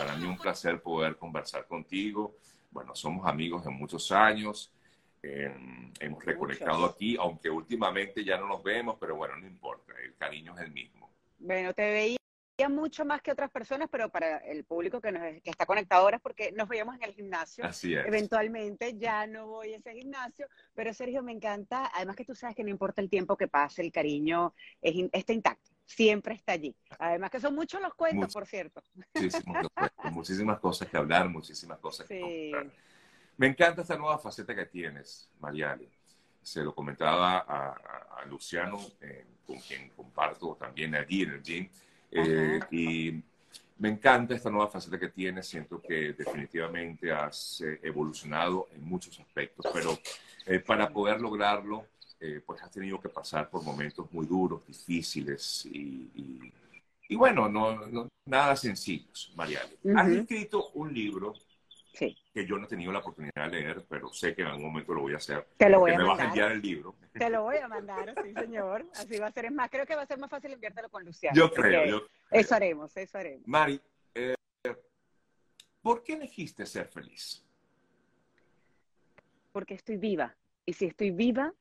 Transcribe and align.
para 0.00 0.16
mí 0.16 0.26
un 0.26 0.38
placer 0.38 0.80
poder 0.80 1.16
conversar 1.16 1.66
contigo. 1.66 2.36
Bueno, 2.70 2.94
somos 2.94 3.26
amigos 3.26 3.64
de 3.64 3.70
muchos 3.70 4.10
años. 4.12 4.72
Eh, 5.22 5.54
hemos 6.00 6.24
reconectado 6.24 6.86
aquí, 6.86 7.16
aunque 7.18 7.50
últimamente 7.50 8.24
ya 8.24 8.38
no 8.38 8.48
nos 8.48 8.62
vemos, 8.62 8.96
pero 8.98 9.16
bueno, 9.16 9.36
no 9.36 9.46
importa, 9.46 9.92
el 10.02 10.14
cariño 10.14 10.54
es 10.56 10.64
el 10.64 10.72
mismo. 10.72 11.10
Bueno, 11.38 11.74
te 11.74 11.82
veía 11.82 12.68
mucho 12.70 13.04
más 13.04 13.20
que 13.20 13.30
otras 13.30 13.50
personas, 13.50 13.88
pero 13.92 14.08
para 14.08 14.38
el 14.38 14.64
público 14.64 15.02
que, 15.02 15.12
nos, 15.12 15.22
que 15.42 15.50
está 15.50 15.66
conectado 15.66 16.02
ahora 16.02 16.16
es 16.16 16.22
porque 16.22 16.50
nos 16.52 16.66
veíamos 16.66 16.94
en 16.96 17.02
el 17.02 17.12
gimnasio. 17.12 17.66
Así 17.66 17.94
es. 17.94 18.06
Eventualmente 18.06 18.96
ya 18.96 19.26
no 19.26 19.48
voy 19.48 19.74
a 19.74 19.76
ese 19.76 19.92
gimnasio, 19.92 20.46
pero 20.74 20.94
Sergio 20.94 21.22
me 21.22 21.32
encanta, 21.32 21.90
además 21.94 22.16
que 22.16 22.24
tú 22.24 22.34
sabes 22.34 22.56
que 22.56 22.64
no 22.64 22.70
importa 22.70 23.02
el 23.02 23.10
tiempo 23.10 23.36
que 23.36 23.48
pase, 23.48 23.82
el 23.82 23.92
cariño 23.92 24.54
es, 24.80 24.94
está 25.12 25.34
intacto, 25.34 25.70
siempre 25.94 26.34
está 26.34 26.52
allí. 26.52 26.74
Además 26.98 27.30
que 27.30 27.40
son 27.40 27.54
muchos 27.54 27.80
los 27.80 27.94
cuentos, 27.94 28.32
por 28.32 28.46
cierto. 28.46 28.82
Muchísimos 28.94 29.66
muchísimas 30.10 30.58
cosas 30.60 30.88
que 30.88 30.96
hablar, 30.96 31.28
muchísimas 31.28 31.78
cosas 31.78 32.06
que 32.06 32.50
contar. 32.52 32.72
Me 33.36 33.46
encanta 33.46 33.82
esta 33.82 33.96
nueva 33.96 34.18
faceta 34.18 34.54
que 34.54 34.66
tienes, 34.66 35.28
Mariale. 35.40 35.88
Se 36.42 36.62
lo 36.62 36.74
comentaba 36.74 37.38
a, 37.38 38.24
Luciano, 38.26 38.78
eh, 39.00 39.24
con 39.46 39.58
quien 39.58 39.88
comparto 39.90 40.56
también 40.56 40.94
allí 40.94 41.22
en 41.22 41.30
el 41.30 41.42
gym 41.42 41.68
eh, 42.10 42.60
y 42.70 43.22
me 43.78 43.88
encanta 43.88 44.34
esta 44.34 44.50
nueva 44.50 44.68
faceta 44.68 44.98
que 44.98 45.08
tienes. 45.08 45.48
Siento 45.48 45.80
que 45.80 46.12
definitivamente 46.12 47.10
has 47.10 47.62
eh, 47.62 47.80
evolucionado 47.82 48.68
en 48.74 48.84
muchos 48.84 49.18
aspectos, 49.18 49.66
pero 49.72 49.98
eh, 50.46 50.60
para 50.60 50.90
poder 50.90 51.20
lograrlo, 51.20 51.86
pues 52.44 52.62
has 52.62 52.70
tenido 52.70 53.00
que 53.00 53.08
pasar 53.08 53.48
por 53.48 53.62
momentos 53.62 54.10
muy 54.12 54.26
duros, 54.26 54.66
difíciles 54.66 55.66
y, 55.66 56.52
y, 57.08 57.16
bueno, 57.16 57.48
no, 57.48 58.08
nada 58.26 58.54
sencillos, 58.56 59.32
Mariale. 59.36 59.78
Has 59.96 60.08
escrito 60.08 60.70
un 60.74 60.92
libro 60.92 61.34
que 62.32 62.46
yo 62.46 62.56
no 62.56 62.64
he 62.64 62.68
tenido 62.68 62.92
la 62.92 63.00
oportunidad 63.00 63.32
de 63.44 63.48
leer, 63.48 63.84
pero 63.88 64.12
sé 64.12 64.34
que 64.34 64.42
en 64.42 64.48
algún 64.48 64.66
momento 64.66 64.94
lo 64.94 65.02
voy 65.02 65.14
a 65.14 65.16
hacer. 65.16 65.46
Te 65.56 65.68
lo 65.68 65.80
voy 65.80 65.90
a 65.90 65.98
me 65.98 66.04
mandar. 66.04 66.16
vas 66.16 66.24
a 66.24 66.28
enviar 66.28 66.52
el 66.52 66.62
libro. 66.62 66.96
Te 67.12 67.30
lo 67.30 67.42
voy 67.42 67.56
a 67.56 67.68
mandar, 67.68 68.14
sí, 68.22 68.32
señor. 68.34 68.86
Así 68.94 69.18
va 69.18 69.26
a 69.26 69.32
ser. 69.32 69.46
Es 69.46 69.52
más, 69.52 69.70
creo 69.70 69.84
que 69.86 69.96
va 69.96 70.02
a 70.02 70.06
ser 70.06 70.18
más 70.18 70.30
fácil 70.30 70.52
enviártelo 70.52 70.88
con 70.88 71.04
Luciano. 71.04 71.36
Yo 71.36 71.50
creo, 71.52 71.86
yo 71.86 72.06
Eso 72.30 72.54
haremos, 72.54 72.96
eso 72.96 73.18
haremos. 73.18 73.46
Mari, 73.46 73.80
eh, 74.14 74.34
¿por 75.82 76.02
qué 76.02 76.14
elegiste 76.14 76.64
ser 76.64 76.86
feliz? 76.86 77.44
Porque 79.52 79.74
estoy 79.74 79.96
viva. 79.96 80.36
Y 80.64 80.72
si 80.74 80.86
estoy 80.86 81.10
viva, 81.10 81.52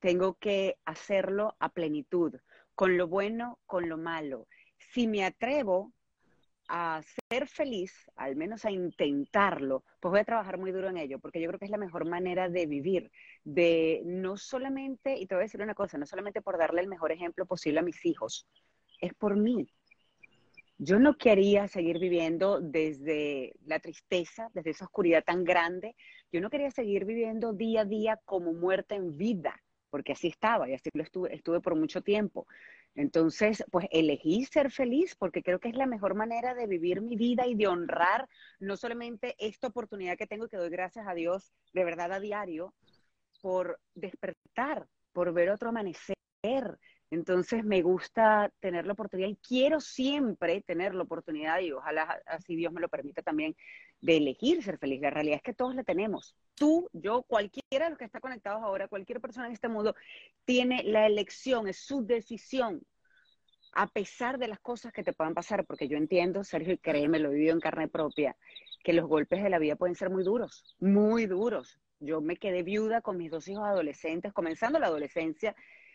tengo 0.00 0.34
que 0.34 0.76
hacerlo 0.84 1.56
a 1.58 1.70
plenitud, 1.70 2.34
con 2.74 2.96
lo 2.96 3.08
bueno, 3.08 3.58
con 3.66 3.88
lo 3.88 3.98
malo. 3.98 4.46
Si 4.78 5.06
me 5.06 5.24
atrevo 5.24 5.92
a 6.68 7.00
ser 7.30 7.48
feliz, 7.48 7.92
al 8.14 8.36
menos 8.36 8.64
a 8.64 8.70
intentarlo, 8.70 9.84
pues 10.00 10.10
voy 10.10 10.20
a 10.20 10.24
trabajar 10.24 10.58
muy 10.58 10.70
duro 10.70 10.88
en 10.88 10.98
ello, 10.98 11.18
porque 11.18 11.40
yo 11.40 11.48
creo 11.48 11.58
que 11.58 11.64
es 11.64 11.70
la 11.70 11.78
mejor 11.78 12.04
manera 12.04 12.48
de 12.48 12.66
vivir, 12.66 13.10
de 13.42 14.02
no 14.04 14.36
solamente, 14.36 15.16
y 15.18 15.26
te 15.26 15.34
voy 15.34 15.42
a 15.42 15.46
decir 15.46 15.62
una 15.62 15.74
cosa, 15.74 15.96
no 15.96 16.06
solamente 16.06 16.42
por 16.42 16.58
darle 16.58 16.82
el 16.82 16.88
mejor 16.88 17.10
ejemplo 17.10 17.46
posible 17.46 17.80
a 17.80 17.82
mis 17.82 18.04
hijos, 18.04 18.46
es 19.00 19.14
por 19.14 19.36
mí. 19.36 19.66
Yo 20.76 21.00
no 21.00 21.16
quería 21.16 21.66
seguir 21.66 21.98
viviendo 21.98 22.60
desde 22.60 23.54
la 23.64 23.80
tristeza, 23.80 24.48
desde 24.54 24.70
esa 24.70 24.84
oscuridad 24.84 25.24
tan 25.24 25.42
grande. 25.42 25.96
Yo 26.30 26.40
no 26.40 26.50
quería 26.50 26.70
seguir 26.70 27.04
viviendo 27.04 27.52
día 27.52 27.80
a 27.80 27.84
día 27.84 28.20
como 28.24 28.52
muerta 28.52 28.94
en 28.94 29.16
vida, 29.16 29.60
porque 29.90 30.12
así 30.12 30.28
estaba 30.28 30.68
y 30.68 30.74
así 30.74 30.90
lo 30.92 31.02
estuve, 31.02 31.34
estuve 31.34 31.60
por 31.60 31.74
mucho 31.74 32.02
tiempo. 32.02 32.46
Entonces, 32.94 33.64
pues 33.70 33.86
elegí 33.90 34.44
ser 34.44 34.70
feliz 34.70 35.14
porque 35.16 35.42
creo 35.42 35.60
que 35.60 35.68
es 35.68 35.76
la 35.76 35.86
mejor 35.86 36.14
manera 36.14 36.54
de 36.54 36.66
vivir 36.66 37.00
mi 37.00 37.16
vida 37.16 37.46
y 37.46 37.54
de 37.54 37.66
honrar 37.66 38.28
no 38.58 38.76
solamente 38.76 39.36
esta 39.38 39.68
oportunidad 39.68 40.16
que 40.16 40.26
tengo 40.26 40.46
y 40.46 40.48
que 40.48 40.56
doy 40.56 40.70
gracias 40.70 41.06
a 41.06 41.14
Dios 41.14 41.52
de 41.72 41.84
verdad 41.84 42.12
a 42.12 42.20
diario 42.20 42.74
por 43.40 43.78
despertar, 43.94 44.86
por 45.12 45.32
ver 45.32 45.50
otro 45.50 45.68
amanecer. 45.68 46.16
Entonces 47.10 47.64
me 47.64 47.80
gusta 47.80 48.52
tener 48.60 48.86
la 48.86 48.92
oportunidad 48.92 49.28
y 49.28 49.36
quiero 49.36 49.80
siempre 49.80 50.60
tener 50.60 50.94
la 50.94 51.04
oportunidad 51.04 51.60
y 51.60 51.72
ojalá 51.72 52.20
así 52.26 52.54
Dios 52.54 52.72
me 52.72 52.82
lo 52.82 52.88
permita 52.88 53.22
también 53.22 53.56
de 54.00 54.18
elegir 54.18 54.62
ser 54.62 54.78
feliz. 54.78 55.00
La 55.00 55.10
realidad 55.10 55.36
es 55.36 55.42
que 55.42 55.54
todos 55.54 55.74
la 55.74 55.84
tenemos. 55.84 56.36
Tú, 56.54 56.88
yo, 56.92 57.22
cualquiera 57.22 57.86
de 57.86 57.90
los 57.90 57.98
que 57.98 58.04
está 58.04 58.20
conectados 58.20 58.62
ahora, 58.62 58.88
cualquier 58.88 59.20
persona 59.20 59.46
en 59.46 59.54
este 59.54 59.68
mundo 59.68 59.94
tiene 60.44 60.82
la 60.82 61.06
elección, 61.06 61.66
es 61.68 61.78
su 61.78 62.04
decisión, 62.04 62.82
a 63.72 63.86
pesar 63.86 64.38
de 64.38 64.48
las 64.48 64.60
cosas 64.60 64.92
que 64.92 65.04
te 65.04 65.12
puedan 65.12 65.34
pasar, 65.34 65.64
porque 65.64 65.88
yo 65.88 65.96
entiendo, 65.96 66.44
Sergio, 66.44 66.74
y 66.74 66.78
créeme, 66.78 67.18
lo 67.18 67.30
he 67.30 67.34
vivido 67.34 67.54
en 67.54 67.60
carne 67.60 67.88
propia, 67.88 68.36
que 68.82 68.92
los 68.92 69.06
golpes 69.06 69.42
de 69.42 69.50
la 69.50 69.58
vida 69.58 69.76
pueden 69.76 69.94
ser 69.94 70.10
muy 70.10 70.24
duros, 70.24 70.76
muy 70.78 71.26
duros. 71.26 71.78
Yo 72.00 72.20
me 72.20 72.36
quedé 72.36 72.62
viuda 72.62 73.00
con 73.00 73.16
mis 73.16 73.30
dos 73.30 73.48
hijos 73.48 73.64
adolescentes, 73.64 74.32
comenzando 74.32 74.78
la 74.78 74.86
adolescencia, 74.86 75.54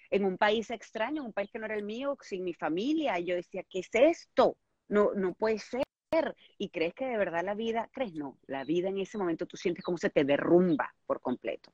en 0.09 0.25
un 0.25 0.37
país 0.37 0.69
extraño, 0.69 1.23
un 1.23 1.33
país 1.33 1.49
que 1.51 1.59
no 1.59 1.65
era 1.65 1.75
el 1.75 1.83
mío, 1.83 2.17
sin 2.21 2.43
mi 2.43 2.53
familia. 2.53 3.19
Y 3.19 3.25
yo 3.25 3.35
decía, 3.35 3.63
¿qué 3.69 3.79
es 3.79 3.89
esto? 3.93 4.57
No, 4.87 5.13
no 5.13 5.33
puede 5.33 5.59
ser 5.59 5.83
y 6.57 6.69
crees 6.69 6.93
que 6.93 7.05
de 7.05 7.17
verdad 7.17 7.43
la 7.43 7.55
vida, 7.55 7.89
crees 7.91 8.13
no, 8.13 8.37
la 8.47 8.63
vida 8.63 8.89
en 8.89 8.99
ese 8.99 9.17
momento 9.17 9.45
tú 9.45 9.57
sientes 9.57 9.83
como 9.83 9.97
se 9.97 10.09
te 10.09 10.23
derrumba 10.23 10.93
por 11.05 11.21
completo. 11.21 11.73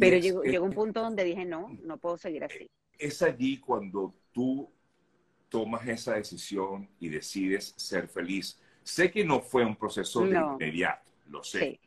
Pero 0.00 0.18
llegó, 0.18 0.42
llegó, 0.42 0.64
un 0.64 0.72
punto 0.72 1.00
donde 1.00 1.24
dije, 1.24 1.44
no, 1.44 1.68
no 1.82 1.96
puedo 1.98 2.18
seguir 2.18 2.44
así. 2.44 2.68
Es 2.98 3.22
allí 3.22 3.58
cuando 3.58 4.14
tú 4.32 4.70
tomas 5.48 5.86
esa 5.86 6.14
decisión 6.14 6.88
y 6.98 7.08
decides 7.08 7.72
ser 7.76 8.08
feliz. 8.08 8.60
Sé 8.82 9.10
que 9.10 9.24
no 9.24 9.40
fue 9.40 9.64
un 9.64 9.76
proceso 9.76 10.26
de 10.26 10.36
inmediato, 10.36 11.10
lo 11.28 11.42
sé. 11.42 11.78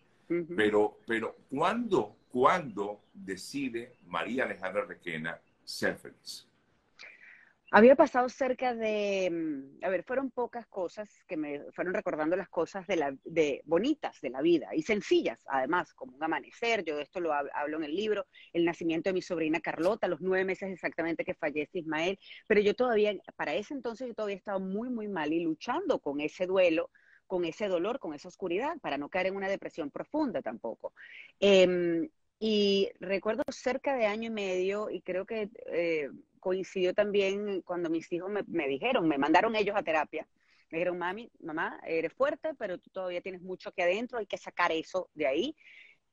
Pero, 0.56 1.00
pero 1.06 1.36
¿cuándo, 1.50 2.16
¿cuándo 2.30 3.02
decide 3.14 3.98
María 4.06 4.46
Alejandra 4.46 4.86
Requena 4.86 5.40
ser 5.64 5.98
feliz? 5.98 6.50
Había 7.72 7.96
pasado 7.96 8.28
cerca 8.30 8.74
de, 8.74 9.30
mm, 9.30 9.86
a 9.86 9.90
ver, 9.90 10.04
fueron 10.04 10.32
pocas 10.32 10.66
cosas 10.66 11.08
que 11.28 11.38
me 11.38 11.72
fueron 11.72 11.94
recordando 11.94 12.36
las 12.36 12.50
cosas 12.50 12.88
de 12.88 12.96
la, 12.96 13.16
de 13.24 13.62
bonitas 13.66 14.20
de 14.22 14.32
la 14.32 14.42
vida 14.42 14.70
y 14.74 14.82
sencillas, 14.82 15.44
además, 15.48 15.94
como 15.94 16.16
un 16.16 16.24
amanecer, 16.24 16.84
yo 16.84 16.98
de 16.98 17.04
esto 17.04 17.20
lo 17.20 17.32
hablo 17.32 17.78
en 17.78 17.84
el 17.84 17.96
libro, 17.96 18.26
el 18.54 18.66
nacimiento 18.66 19.10
de 19.10 19.14
mi 19.14 19.22
sobrina 19.22 19.60
Carlota, 19.60 20.08
los 20.08 20.20
nueve 20.20 20.46
meses 20.46 20.72
exactamente 20.72 21.24
que 21.24 21.36
fallece 21.36 21.80
Ismael, 21.80 22.18
pero 22.48 22.60
yo 22.60 22.74
todavía, 22.74 23.14
para 23.36 23.54
ese 23.54 23.76
entonces 23.76 24.08
yo 24.08 24.16
todavía 24.16 24.38
estaba 24.38 24.58
muy, 24.58 24.90
muy 24.90 25.08
mal 25.08 25.32
y 25.32 25.42
luchando 25.42 26.00
con 26.00 26.22
ese 26.22 26.48
duelo, 26.48 26.90
con 27.28 27.46
ese 27.46 27.68
dolor, 27.68 28.00
con 28.00 28.16
esa 28.16 28.30
oscuridad, 28.30 28.80
para 28.82 28.98
no 28.98 29.10
caer 29.10 29.28
en 29.28 29.36
una 29.36 29.48
depresión 29.48 29.92
profunda 29.92 30.42
tampoco. 30.42 30.94
Em, 31.40 32.10
y 32.40 32.90
recuerdo 33.02 33.44
cerca 33.52 33.96
de 33.96 34.06
año 34.06 34.28
y 34.28 34.34
medio, 34.34 34.90
y 34.90 35.02
creo 35.02 35.26
que 35.26 35.50
eh, 35.68 36.10
coincidió 36.40 36.94
también 36.94 37.62
cuando 37.62 37.90
mis 37.90 38.12
hijos 38.14 38.32
me, 38.48 38.68
dijeron, 38.68 39.08
me 39.08 39.18
mandaron 39.18 39.56
ellos 39.56 39.76
a 39.76 39.84
terapia. 39.84 40.26
Me 40.72 40.78
dijeron, 40.78 40.98
mami, 40.98 41.30
mamá, 41.42 41.80
eres 41.86 42.14
fuerte, 42.14 42.54
pero 42.54 42.78
tú 42.78 42.90
todavía 42.92 43.22
tienes 43.22 43.42
mucho 43.42 43.70
aquí 43.70 43.82
adentro, 43.82 44.20
hay 44.20 44.26
que 44.26 44.38
sacar 44.38 44.72
eso 44.72 45.10
de 45.16 45.28
ahí. 45.28 45.56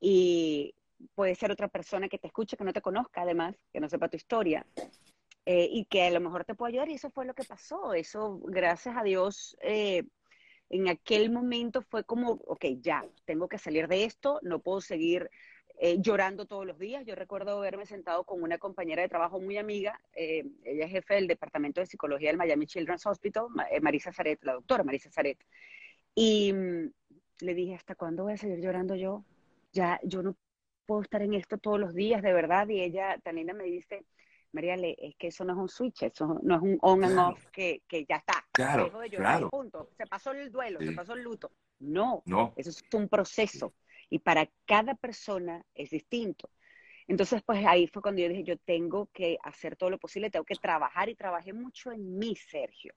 Y 0.01 0.75
puede 1.15 1.35
ser 1.37 1.53
otra 1.53 1.69
persona 1.69 2.09
que 2.09 2.19
te 2.19 2.27
escuche, 2.27 2.57
que 2.57 2.65
no 2.65 2.73
te 2.73 2.83
conozca 2.83 3.23
además, 3.23 3.55
que 3.73 3.81
no 3.81 3.89
sepa 3.89 4.09
tu 4.09 4.17
historia, 4.17 4.67
eh, 5.45 5.69
y 5.71 5.85
que 5.85 6.03
a 6.05 6.11
lo 6.11 6.21
mejor 6.21 6.45
te 6.45 6.55
pueda 6.55 6.71
ayudar. 6.71 6.89
Y 6.89 6.95
eso 6.95 7.11
fue 7.11 7.27
lo 7.27 7.35
que 7.35 7.45
pasó. 7.45 7.95
Eso, 7.95 8.41
gracias 8.45 8.97
a 8.97 9.05
Dios, 9.05 9.57
eh, 9.61 10.03
en 10.71 10.89
aquel 10.89 11.31
momento 11.31 11.83
fue 11.83 12.03
como, 12.03 12.33
ok, 12.47 12.65
ya, 12.81 13.05
tengo 13.27 13.49
que 13.49 13.59
salir 13.59 13.87
de 13.87 14.05
esto, 14.05 14.41
no 14.43 14.59
puedo 14.59 14.81
seguir 14.81 15.31
eh, 15.79 15.99
llorando 16.01 16.47
todos 16.47 16.67
los 16.67 16.79
días. 16.79 17.05
Yo 17.05 17.15
recuerdo 17.15 17.59
haberme 17.59 17.85
sentado 17.85 18.25
con 18.25 18.43
una 18.43 18.57
compañera 18.57 19.03
de 19.03 19.09
trabajo 19.09 19.41
muy 19.41 19.59
amiga, 19.59 20.01
eh, 20.15 20.45
ella 20.65 20.87
es 20.87 20.91
jefe 20.91 21.15
del 21.15 21.27
Departamento 21.27 21.81
de 21.81 21.87
Psicología 21.87 22.31
del 22.31 22.39
Miami 22.39 22.67
Children's 22.67 23.05
Hospital, 23.05 23.47
eh, 23.71 23.81
Marisa 23.81 24.13
Zaret, 24.13 24.43
la 24.43 24.55
doctora 24.55 24.85
Marisa 24.85 25.11
Zaret, 25.11 25.39
y 26.15 26.53
mm, 26.53 26.91
le 27.41 27.55
dije, 27.55 27.75
¿hasta 27.75 27.95
cuándo 27.95 28.25
voy 28.25 28.33
a 28.33 28.37
seguir 28.39 28.61
llorando 28.61 28.95
yo? 28.95 29.25
Ya, 29.73 30.01
yo 30.03 30.23
no 30.23 30.37
puedo 30.87 31.03
estar 31.03 31.21
en 31.21 31.35
esto 31.35 31.59
todos 31.59 31.79
los 31.79 31.95
días, 31.95 32.23
de 32.23 32.33
verdad, 32.33 32.69
y 32.69 32.81
ella, 32.81 33.19
tan 33.23 33.37
linda, 33.37 33.53
me 33.53 33.65
dice, 33.65 34.07
María, 34.53 34.77
es 34.77 35.15
que 35.17 35.27
eso 35.27 35.45
no 35.45 35.53
es 35.53 35.59
un 35.59 35.69
switch, 35.69 36.05
eso 36.05 36.41
no 36.43 36.57
es 36.57 36.63
un 36.63 36.79
on 36.81 37.05
and 37.05 37.19
off 37.19 37.47
que, 37.53 37.83
que 37.87 38.07
ya 38.09 38.17
está. 38.17 38.47
Claro, 38.53 38.91
claro. 39.11 39.51
punto. 39.51 39.91
Se 39.99 40.07
pasó 40.07 40.33
el 40.33 40.51
duelo, 40.51 40.81
se 40.81 40.93
pasó 40.93 41.13
el 41.13 41.23
luto. 41.23 41.53
No, 41.81 42.23
no, 42.25 42.55
eso 42.57 42.71
es 42.71 42.83
un 42.95 43.07
proceso 43.09 43.75
y 44.11 44.19
para 44.19 44.49
cada 44.67 44.95
persona 44.95 45.65
es 45.75 45.91
distinto. 45.91 46.51
Entonces, 47.09 47.43
pues 47.43 47.65
ahí 47.67 47.87
fue 47.87 48.03
cuando 48.03 48.21
yo 48.21 48.29
dije, 48.29 48.43
yo 48.43 48.57
tengo 48.59 49.09
que 49.13 49.39
hacer 49.43 49.77
todo 49.77 49.91
lo 49.91 49.99
posible, 49.99 50.31
tengo 50.31 50.45
que 50.45 50.57
trabajar 50.57 51.09
y 51.09 51.15
trabajé 51.15 51.53
mucho 51.53 51.93
en 51.93 52.19
mí, 52.19 52.35
Sergio. 52.35 52.95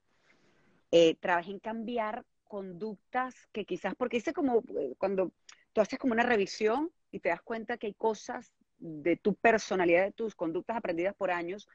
Eh, 0.92 1.16
trabajé 1.20 1.52
en 1.52 1.60
cambiar 1.60 2.26
conductas 2.44 3.36
que 3.52 3.66
quizás, 3.66 3.94
porque 3.96 4.18
hice 4.18 4.34
como 4.34 4.64
eh, 4.80 4.96
cuando 4.98 5.32
tú 5.74 5.82
haces 5.82 6.00
como 6.00 6.14
una 6.14 6.24
revisión 6.24 6.92
y 7.12 7.20
te 7.20 7.30
das 7.30 7.42
cuenta 7.42 7.78
que 7.78 7.88
hay 7.88 7.94
cosas 7.94 8.52
de 8.80 9.18
tu 9.18 9.36
personalidad, 9.36 10.06
de 10.06 10.12
tus 10.12 10.34
conductas 10.34 10.78
aprendidas 10.78 11.16
por 11.16 11.30
años, 11.30 11.68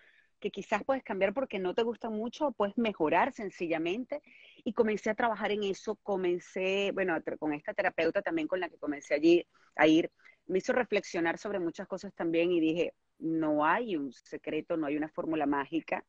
que 0.44 0.50
quizás 0.50 0.84
puedes 0.84 1.02
cambiar 1.02 1.32
porque 1.32 1.58
no 1.58 1.72
te 1.74 1.82
gusta 1.82 2.10
mucho, 2.10 2.52
puedes 2.52 2.76
mejorar 2.76 3.32
sencillamente. 3.32 4.20
Y 4.62 4.74
comencé 4.74 5.08
a 5.08 5.14
trabajar 5.14 5.50
en 5.52 5.62
eso, 5.62 5.94
comencé, 6.02 6.90
bueno, 6.92 7.16
con 7.38 7.54
esta 7.54 7.72
terapeuta 7.72 8.20
también 8.20 8.46
con 8.46 8.60
la 8.60 8.68
que 8.68 8.76
comencé 8.76 9.14
allí 9.14 9.46
a 9.74 9.86
ir, 9.86 10.10
me 10.46 10.58
hizo 10.58 10.74
reflexionar 10.74 11.38
sobre 11.38 11.60
muchas 11.60 11.88
cosas 11.88 12.12
también 12.12 12.52
y 12.52 12.60
dije, 12.60 12.92
no 13.20 13.64
hay 13.64 13.96
un 13.96 14.12
secreto, 14.12 14.76
no 14.76 14.86
hay 14.86 14.98
una 14.98 15.08
fórmula 15.08 15.46
mágica, 15.46 16.04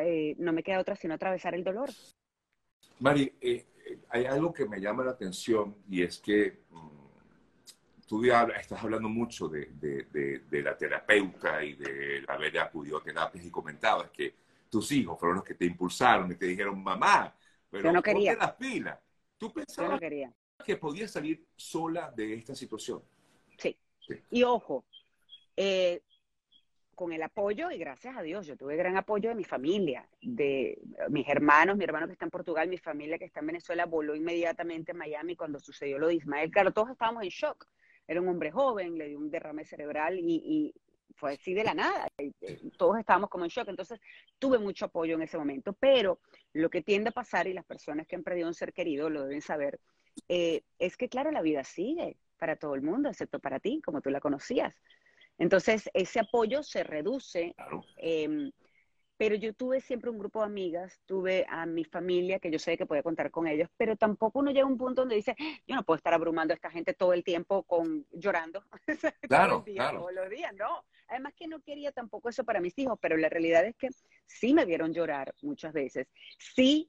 eh, 0.00 0.36
no 0.38 0.52
me 0.52 0.62
queda 0.62 0.78
otra 0.78 0.94
sino 0.94 1.14
atravesar 1.14 1.56
el 1.56 1.64
dolor. 1.64 1.90
Mari, 3.00 3.36
eh, 3.40 3.66
hay 4.10 4.26
algo 4.26 4.52
que 4.52 4.68
me 4.68 4.80
llama 4.80 5.02
la 5.02 5.10
atención 5.10 5.76
y 5.88 6.04
es 6.04 6.20
que 6.20 6.60
mm, 6.70 6.99
tú 8.10 8.24
ya 8.24 8.42
estás 8.58 8.82
hablando 8.82 9.08
mucho 9.08 9.46
de, 9.46 9.66
de, 9.70 10.62
la 10.64 10.76
terapeuta 10.76 11.62
y 11.62 11.74
de 11.74 12.24
haber 12.26 12.58
acudido 12.58 12.98
a 12.98 13.02
terapias 13.04 13.44
y 13.44 13.52
comentabas 13.52 14.10
que 14.10 14.34
tus 14.68 14.90
hijos 14.90 15.16
fueron 15.16 15.36
los 15.36 15.44
que 15.44 15.54
te 15.54 15.64
impulsaron 15.64 16.32
y 16.32 16.34
te 16.34 16.46
dijeron, 16.46 16.82
mamá, 16.82 17.32
pero 17.70 17.84
Yo 17.84 17.92
no 17.92 18.02
quería. 18.02 18.34
las 18.34 18.54
pilas. 18.54 18.98
¿Tú 19.38 19.52
pensabas 19.52 20.00
que 20.66 20.76
podías 20.76 21.12
salir 21.12 21.46
sola 21.54 22.10
de 22.10 22.34
esta 22.34 22.52
situación? 22.56 23.00
Sí. 23.56 23.78
Y 24.32 24.42
ojo, 24.42 24.84
eh, 25.56 26.02
con 26.96 27.12
el 27.12 27.22
apoyo, 27.22 27.70
y 27.70 27.78
gracias 27.78 28.16
a 28.16 28.22
Dios, 28.22 28.44
yo 28.44 28.56
tuve 28.56 28.74
gran 28.74 28.96
apoyo 28.96 29.28
de 29.28 29.36
mi 29.36 29.44
familia, 29.44 30.08
de 30.20 30.82
mis 31.10 31.28
hermanos, 31.28 31.76
mi 31.76 31.84
hermano 31.84 32.08
que 32.08 32.14
está 32.14 32.24
en 32.24 32.32
Portugal, 32.32 32.66
mi 32.66 32.78
familia 32.78 33.18
que 33.18 33.26
está 33.26 33.38
en 33.38 33.46
Venezuela, 33.46 33.86
voló 33.86 34.16
inmediatamente 34.16 34.90
a 34.90 34.96
Miami 34.96 35.36
cuando 35.36 35.60
sucedió 35.60 36.00
lo 36.00 36.08
de 36.08 36.14
Ismael. 36.16 36.50
Claro, 36.50 36.72
todos 36.72 36.90
estábamos 36.90 37.22
en 37.22 37.28
shock. 37.28 37.68
Era 38.06 38.20
un 38.20 38.28
hombre 38.28 38.50
joven, 38.50 38.98
le 38.98 39.08
dio 39.08 39.18
un 39.18 39.30
derrame 39.30 39.64
cerebral 39.64 40.18
y, 40.18 40.74
fue 41.16 41.34
así 41.34 41.52
de 41.52 41.64
la 41.64 41.74
nada. 41.74 42.08
todos 42.78 42.98
estábamos 42.98 43.28
como 43.28 43.44
en 43.44 43.50
shock. 43.50 43.68
Entonces, 43.68 44.00
tuve 44.38 44.58
mucho 44.58 44.86
apoyo 44.86 45.16
en 45.16 45.22
ese 45.22 45.36
momento. 45.36 45.74
Pero 45.74 46.20
lo 46.54 46.70
que 46.70 46.82
tiende 46.82 47.10
a 47.10 47.12
pasar, 47.12 47.46
y 47.46 47.52
las 47.52 47.66
personas 47.66 48.06
que 48.06 48.16
han 48.16 48.22
perdido 48.22 48.48
un 48.48 48.54
ser 48.54 48.72
querido 48.72 49.10
lo 49.10 49.24
deben 49.24 49.42
saber, 49.42 49.78
eh, 50.28 50.62
es 50.78 50.96
que, 50.96 51.08
claro, 51.08 51.30
la 51.30 51.42
vida 51.42 51.62
sigue 51.62 52.16
para 52.38 52.56
todo 52.56 52.74
el 52.74 52.82
mundo, 52.82 53.10
excepto 53.10 53.38
para 53.38 53.60
ti, 53.60 53.82
como 53.84 54.00
tú 54.00 54.08
la 54.10 54.20
conocías. 54.20 54.74
Entonces, 55.38 55.90
ese 55.94 56.20
apoyo 56.20 56.62
se 56.62 56.84
reduce. 56.84 57.54
Em, 57.96 58.50
pero 59.20 59.34
yo 59.34 59.52
tuve 59.52 59.82
siempre 59.82 60.08
un 60.08 60.18
grupo 60.18 60.38
de 60.38 60.46
amigas, 60.46 60.98
tuve 61.04 61.44
a 61.50 61.66
mi 61.66 61.84
familia, 61.84 62.38
que 62.38 62.50
yo 62.50 62.58
sé 62.58 62.78
que 62.78 62.86
podía 62.86 63.02
contar 63.02 63.30
con 63.30 63.46
ellos, 63.46 63.68
pero 63.76 63.94
tampoco 63.94 64.38
uno 64.38 64.50
llega 64.50 64.62
a 64.62 64.66
un 64.66 64.78
punto 64.78 65.02
donde 65.02 65.16
dice, 65.16 65.36
yo 65.66 65.76
no 65.76 65.82
puedo 65.82 65.98
estar 65.98 66.14
abrumando 66.14 66.54
a 66.54 66.54
esta 66.54 66.70
gente 66.70 66.94
todo 66.94 67.12
el 67.12 67.22
tiempo 67.22 67.64
con 67.64 68.06
llorando. 68.12 68.64
Claro, 69.28 69.62
claro. 69.62 69.98
Todos 69.98 70.14
los 70.14 70.30
días, 70.30 70.54
no. 70.54 70.86
Además 71.08 71.34
que 71.36 71.46
no 71.48 71.60
quería 71.60 71.92
tampoco 71.92 72.30
eso 72.30 72.44
para 72.44 72.62
mis 72.62 72.78
hijos, 72.78 72.98
pero 72.98 73.18
la 73.18 73.28
realidad 73.28 73.62
es 73.66 73.76
que 73.76 73.90
sí 74.24 74.54
me 74.54 74.64
vieron 74.64 74.94
llorar 74.94 75.34
muchas 75.42 75.74
veces. 75.74 76.08
Sí 76.38 76.88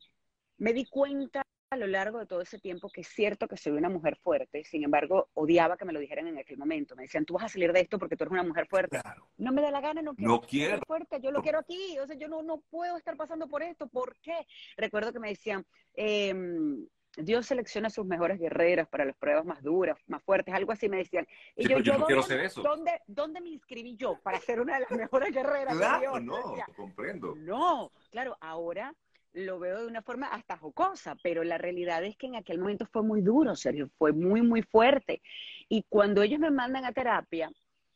me 0.57 0.71
di 0.71 0.85
cuenta 0.85 1.43
a 1.71 1.77
lo 1.77 1.87
largo 1.87 2.19
de 2.19 2.25
todo 2.25 2.41
ese 2.41 2.59
tiempo 2.59 2.89
que 2.89 2.99
es 2.99 3.07
cierto 3.07 3.47
que 3.47 3.55
soy 3.55 3.71
una 3.71 3.89
mujer 3.89 4.17
fuerte, 4.21 4.65
sin 4.65 4.83
embargo, 4.83 5.29
odiaba 5.33 5.77
que 5.77 5.85
me 5.85 5.93
lo 5.93 6.01
dijeran 6.01 6.27
en 6.27 6.37
aquel 6.37 6.57
momento. 6.57 6.97
Me 6.97 7.03
decían, 7.03 7.23
tú 7.23 7.35
vas 7.35 7.45
a 7.45 7.49
salir 7.49 7.71
de 7.71 7.79
esto 7.79 7.97
porque 7.97 8.17
tú 8.17 8.25
eres 8.25 8.33
una 8.33 8.43
mujer 8.43 8.67
fuerte. 8.67 8.99
No 9.37 9.53
me 9.53 9.61
da 9.61 9.71
la 9.71 9.79
gana, 9.79 10.01
no 10.01 10.13
quiero, 10.13 10.33
no 10.33 10.41
quiero. 10.41 10.75
ser 10.75 10.85
fuerte, 10.85 11.21
yo 11.21 11.31
lo 11.31 11.41
quiero 11.41 11.59
aquí, 11.59 11.97
o 11.99 12.05
sea, 12.05 12.17
yo 12.17 12.27
no, 12.27 12.43
no 12.43 12.61
puedo 12.69 12.97
estar 12.97 13.15
pasando 13.15 13.47
por 13.47 13.63
esto, 13.63 13.87
¿por 13.87 14.17
qué? 14.21 14.45
Recuerdo 14.75 15.13
que 15.13 15.19
me 15.19 15.29
decían, 15.29 15.65
em, 15.93 16.85
Dios 17.15 17.45
selecciona 17.45 17.87
a 17.87 17.91
sus 17.91 18.05
mejores 18.05 18.37
guerreras 18.37 18.89
para 18.89 19.05
las 19.05 19.15
pruebas 19.15 19.45
más 19.45 19.63
duras, 19.63 19.97
más 20.07 20.21
fuertes, 20.23 20.53
algo 20.53 20.73
así 20.73 20.89
me 20.89 20.97
decían. 20.97 21.25
Y 21.55 21.69
yo, 21.69 21.77
no 21.97 22.05
quiero 22.05 22.21
ser 22.21 22.41
eso. 22.41 22.61
¿dónde, 22.61 22.99
¿Dónde 23.07 23.39
me 23.39 23.49
inscribí 23.49 23.95
yo 23.95 24.19
para 24.21 24.41
ser 24.41 24.59
una 24.59 24.73
de 24.73 24.81
las 24.81 24.91
mejores 24.91 25.33
guerreras? 25.33 25.77
Claro, 25.77 26.19
no, 26.19 26.53
comprendo. 26.75 27.33
No, 27.37 27.93
claro, 28.09 28.35
ahora 28.41 28.93
lo 29.33 29.59
veo 29.59 29.81
de 29.81 29.87
una 29.87 30.01
forma 30.01 30.27
hasta 30.27 30.57
jocosa, 30.57 31.15
pero 31.23 31.43
la 31.43 31.57
realidad 31.57 32.03
es 32.03 32.17
que 32.17 32.27
en 32.27 32.35
aquel 32.35 32.59
momento 32.59 32.85
fue 32.85 33.03
muy 33.03 33.21
duro, 33.21 33.55
Sergio, 33.55 33.89
fue 33.97 34.11
muy, 34.11 34.41
muy 34.41 34.61
fuerte. 34.61 35.21
Y 35.69 35.83
cuando 35.87 36.21
ellos 36.21 36.39
me 36.39 36.51
mandan 36.51 36.85
a 36.85 36.91
terapia, 36.91 37.51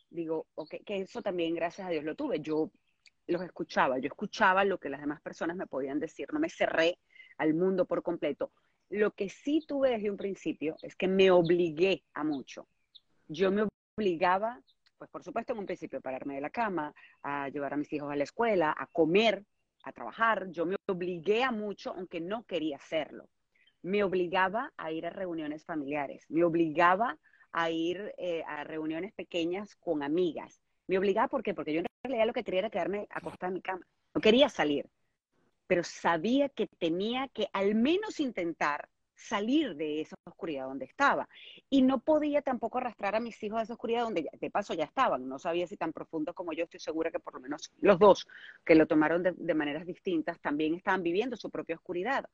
digo, 0.09 0.47
ok, 0.55 0.75
que 0.85 1.01
eso 1.01 1.21
también, 1.21 1.55
gracias 1.55 1.87
a 1.87 1.91
Dios, 1.91 2.03
lo 2.03 2.15
tuve. 2.15 2.39
Yo 2.39 2.71
los 3.27 3.41
escuchaba, 3.41 3.99
yo 3.99 4.07
escuchaba 4.07 4.63
lo 4.63 4.79
que 4.79 4.89
las 4.89 5.01
demás 5.01 5.21
personas 5.21 5.57
me 5.57 5.67
podían 5.67 5.99
decir, 5.99 6.27
no 6.31 6.39
me 6.39 6.49
cerré 6.49 6.99
al 7.37 7.53
mundo 7.53 7.85
por 7.85 8.01
completo. 8.01 8.51
Lo 8.89 9.11
que 9.11 9.29
sí 9.29 9.65
tuve 9.67 9.89
desde 9.89 10.11
un 10.11 10.17
principio 10.17 10.77
es 10.81 10.95
que 10.95 11.07
me 11.07 11.31
obligué 11.31 12.03
a 12.13 12.23
mucho. 12.23 12.67
Yo 13.27 13.51
me 13.51 13.67
obligaba, 13.97 14.61
pues 14.97 15.09
por 15.09 15.23
supuesto 15.23 15.53
en 15.53 15.59
un 15.59 15.65
principio, 15.65 15.99
a 15.99 16.01
pararme 16.01 16.35
de 16.35 16.41
la 16.41 16.49
cama, 16.49 16.93
a 17.23 17.49
llevar 17.49 17.73
a 17.73 17.77
mis 17.77 17.91
hijos 17.91 18.11
a 18.11 18.15
la 18.15 18.23
escuela, 18.23 18.73
a 18.77 18.87
comer, 18.87 19.43
a 19.85 19.91
trabajar, 19.91 20.49
yo 20.49 20.65
me 20.65 20.75
obligué 20.87 21.43
a 21.43 21.51
mucho, 21.51 21.91
aunque 21.91 22.19
no 22.19 22.43
quería 22.43 22.77
hacerlo. 22.77 23.29
Me 23.81 24.03
obligaba 24.03 24.73
a 24.77 24.91
ir 24.91 25.05
a 25.05 25.11
reuniones 25.11 25.63
familiares, 25.63 26.25
me 26.27 26.43
obligaba 26.43 27.17
a 27.51 27.69
ir 27.69 28.13
eh, 28.17 28.43
a 28.47 28.63
reuniones 28.63 29.13
pequeñas 29.13 29.75
con 29.75 30.03
amigas. 30.03 30.59
Me 30.87 30.97
obligaba, 30.97 31.27
¿por? 31.27 31.43
Porque 31.53 31.73
yo 31.73 31.79
en 31.79 31.85
realidad 32.03 32.27
lo 32.27 32.33
que 32.33 32.43
quería 32.43 32.61
era 32.61 32.69
quedarme 32.69 33.07
acostada 33.09 33.49
en 33.49 33.53
mi 33.53 33.61
cama. 33.61 33.87
No 34.13 34.21
quería 34.21 34.49
salir, 34.49 34.89
pero 35.67 35.83
sabía 35.83 36.49
que 36.49 36.67
tenía 36.67 37.27
que 37.29 37.47
al 37.53 37.75
menos 37.75 38.19
intentar 38.19 38.89
salir 39.15 39.75
de 39.75 40.01
esa 40.01 40.15
oscuridad 40.25 40.65
donde 40.65 40.85
estaba. 40.85 41.27
Y 41.69 41.81
no 41.81 41.99
podía 41.99 42.41
tampoco 42.41 42.77
arrastrar 42.77 43.15
a 43.15 43.19
mis 43.19 43.41
hijos 43.43 43.59
a 43.59 43.63
esa 43.63 43.73
oscuridad 43.73 44.03
donde 44.03 44.29
de 44.39 44.51
paso 44.51 44.73
ya 44.73 44.83
estaban. 44.83 45.27
No 45.27 45.39
sabía 45.39 45.67
si 45.67 45.77
tan 45.77 45.93
profundo 45.93 46.33
como 46.33 46.53
yo, 46.53 46.65
estoy 46.65 46.79
segura 46.79 47.11
que 47.11 47.19
por 47.19 47.33
lo 47.33 47.39
menos 47.39 47.71
los 47.79 47.97
dos 47.97 48.27
que 48.63 48.75
lo 48.75 48.87
tomaron 48.87 49.23
de, 49.23 49.53
maneras 49.55 49.85
distintas 49.85 50.39
también 50.39 50.75
estaban 50.75 51.01
viviendo 51.01 51.37
su 51.37 51.49
propia 51.49 51.75
oscuridad. 51.75 52.25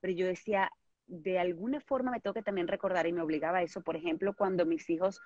Pero 0.00 0.12
yo 0.12 0.26
decía, 0.26 0.70
de 1.06 1.38
alguna 1.38 1.80
forma 1.80 2.10
me 2.10 2.20
tengo 2.20 2.34
que 2.34 2.42
también 2.42 2.68
recordar 2.68 3.06
y 3.06 3.12
me 3.12 3.22
obligaba 3.22 3.58
a 3.58 3.62
eso, 3.62 3.80
por 3.80 3.96
ejemplo, 3.96 4.34
cuando 4.34 4.66
mis 4.66 4.88
hijos 4.90 5.20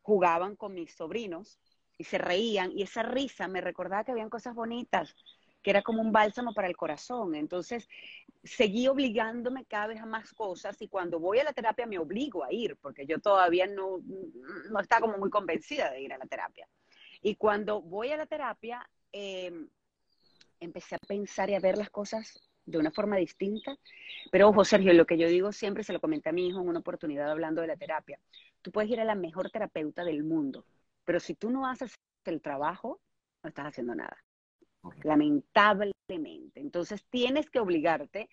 jugaban 0.00 0.56
con 0.56 0.72
mis 0.72 0.94
sobrinos 0.94 1.58
y 1.98 2.04
se 2.04 2.18
reían 2.18 2.72
y 2.72 2.82
esa 2.82 3.02
risa 3.02 3.48
me 3.48 3.60
recordaba 3.60 4.04
que 4.04 4.12
habían 4.12 4.30
cosas 4.30 4.54
bonitas 4.54 5.14
que 5.66 5.70
era 5.70 5.82
como 5.82 6.00
un 6.00 6.12
bálsamo 6.12 6.54
para 6.54 6.68
el 6.68 6.76
corazón. 6.76 7.34
Entonces, 7.34 7.88
seguí 8.46 8.88
obligándome 8.88 9.64
cada 9.64 9.88
vez 9.88 10.00
a 10.00 10.06
más 10.06 10.32
cosas 10.32 10.80
y 10.80 10.88
cuando 10.88 11.18
voy 11.18 11.38
a 11.38 11.44
la 11.44 11.52
terapia 11.52 11.86
me 11.86 11.98
obligo 11.98 12.44
a 12.44 12.52
ir, 12.52 12.76
porque 12.76 13.06
yo 13.06 13.18
todavía 13.18 13.66
no, 13.66 14.00
no 14.70 14.80
estaba 14.80 15.02
como 15.02 15.18
muy 15.18 15.30
convencida 15.30 15.90
de 15.90 16.02
ir 16.02 16.12
a 16.12 16.18
la 16.18 16.26
terapia. 16.26 16.68
Y 17.22 17.36
cuando 17.36 17.82
voy 17.82 18.12
a 18.12 18.16
la 18.16 18.26
terapia, 18.26 18.88
em, 19.12 19.68
empecé 20.60 20.94
a 20.94 20.98
pensar 20.98 21.50
y 21.50 21.54
a 21.54 21.60
ver 21.60 21.76
las 21.76 21.90
cosas 21.90 22.40
de 22.64 22.78
una 22.78 22.90
forma 22.90 23.16
distinta. 23.16 23.76
Pero 24.30 24.48
ojo, 24.48 24.64
Sergio, 24.64 24.92
lo 24.92 25.06
que 25.06 25.18
yo 25.18 25.28
digo 25.28 25.52
siempre 25.52 25.82
se 25.84 25.92
lo 25.92 26.00
comenté 26.00 26.30
a 26.30 26.32
mi 26.32 26.48
hijo 26.48 26.60
en 26.60 26.68
una 26.68 26.80
oportunidad 26.80 27.30
hablando 27.30 27.60
de 27.60 27.68
la 27.68 27.76
terapia. 27.76 28.18
Tú 28.62 28.70
puedes 28.70 28.90
ir 28.90 29.00
a 29.00 29.04
la 29.04 29.14
mejor 29.14 29.50
terapeuta 29.50 30.04
del 30.04 30.24
mundo, 30.24 30.64
pero 31.04 31.20
si 31.20 31.34
tú 31.34 31.50
no 31.50 31.66
haces 31.66 31.94
el 32.24 32.40
trabajo, 32.40 33.00
no 33.42 33.48
estás 33.48 33.66
haciendo 33.66 33.94
nada 33.94 34.16
lamentablemente. 35.02 36.60
Entonces 36.60 37.04
tienes 37.10 37.50
que 37.50 37.58
obligarte 37.58 38.28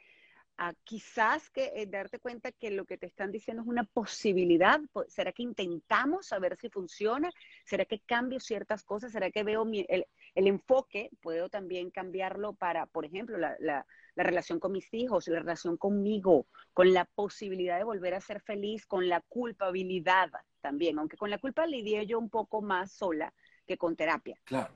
a 0.57 0.73
quizás 0.83 1.49
que 1.49 1.71
eh, 1.75 1.85
darte 1.87 2.19
cuenta 2.19 2.51
que 2.51 2.71
lo 2.71 2.85
que 2.85 2.97
te 2.97 3.05
están 3.05 3.31
diciendo 3.31 3.63
es 3.63 3.67
una 3.67 3.83
posibilidad. 3.83 4.79
¿Será 5.07 5.31
que 5.31 5.43
intentamos 5.43 6.27
saber 6.27 6.57
si 6.57 6.69
funciona? 6.69 7.31
¿Será 7.65 7.85
que 7.85 7.99
cambio 7.99 8.39
ciertas 8.39 8.83
cosas? 8.83 9.11
¿Será 9.11 9.31
que 9.31 9.43
veo 9.43 9.65
el, 9.65 10.05
enfoque? 10.35 11.09
Puedo 11.21 11.49
también 11.49 11.91
cambiarlo 11.91 12.53
para, 12.53 12.85
por 12.85 13.05
ejemplo, 13.05 13.37
la, 13.37 13.55
la, 13.59 13.85
relación 14.15 14.59
con 14.59 14.71
mis 14.71 14.93
hijos, 14.93 15.27
la 15.27 15.39
relación 15.39 15.75
conmigo, 15.75 16.45
con 16.73 16.93
la 16.93 17.05
posibilidad 17.05 17.77
de 17.77 17.83
volver 17.83 18.13
a 18.13 18.21
ser 18.21 18.41
feliz, 18.41 18.85
con 18.85 19.09
la 19.09 19.21
culpabilidad 19.21 20.31
también, 20.61 20.99
aunque 20.99 21.17
con 21.17 21.31
la 21.31 21.39
culpa 21.39 21.65
lidié 21.65 22.05
yo 22.05 22.19
un 22.19 22.29
poco 22.29 22.61
más 22.61 22.91
sola 22.91 23.33
que 23.65 23.77
con 23.77 23.95
terapia. 23.95 24.37
Claro. 24.43 24.73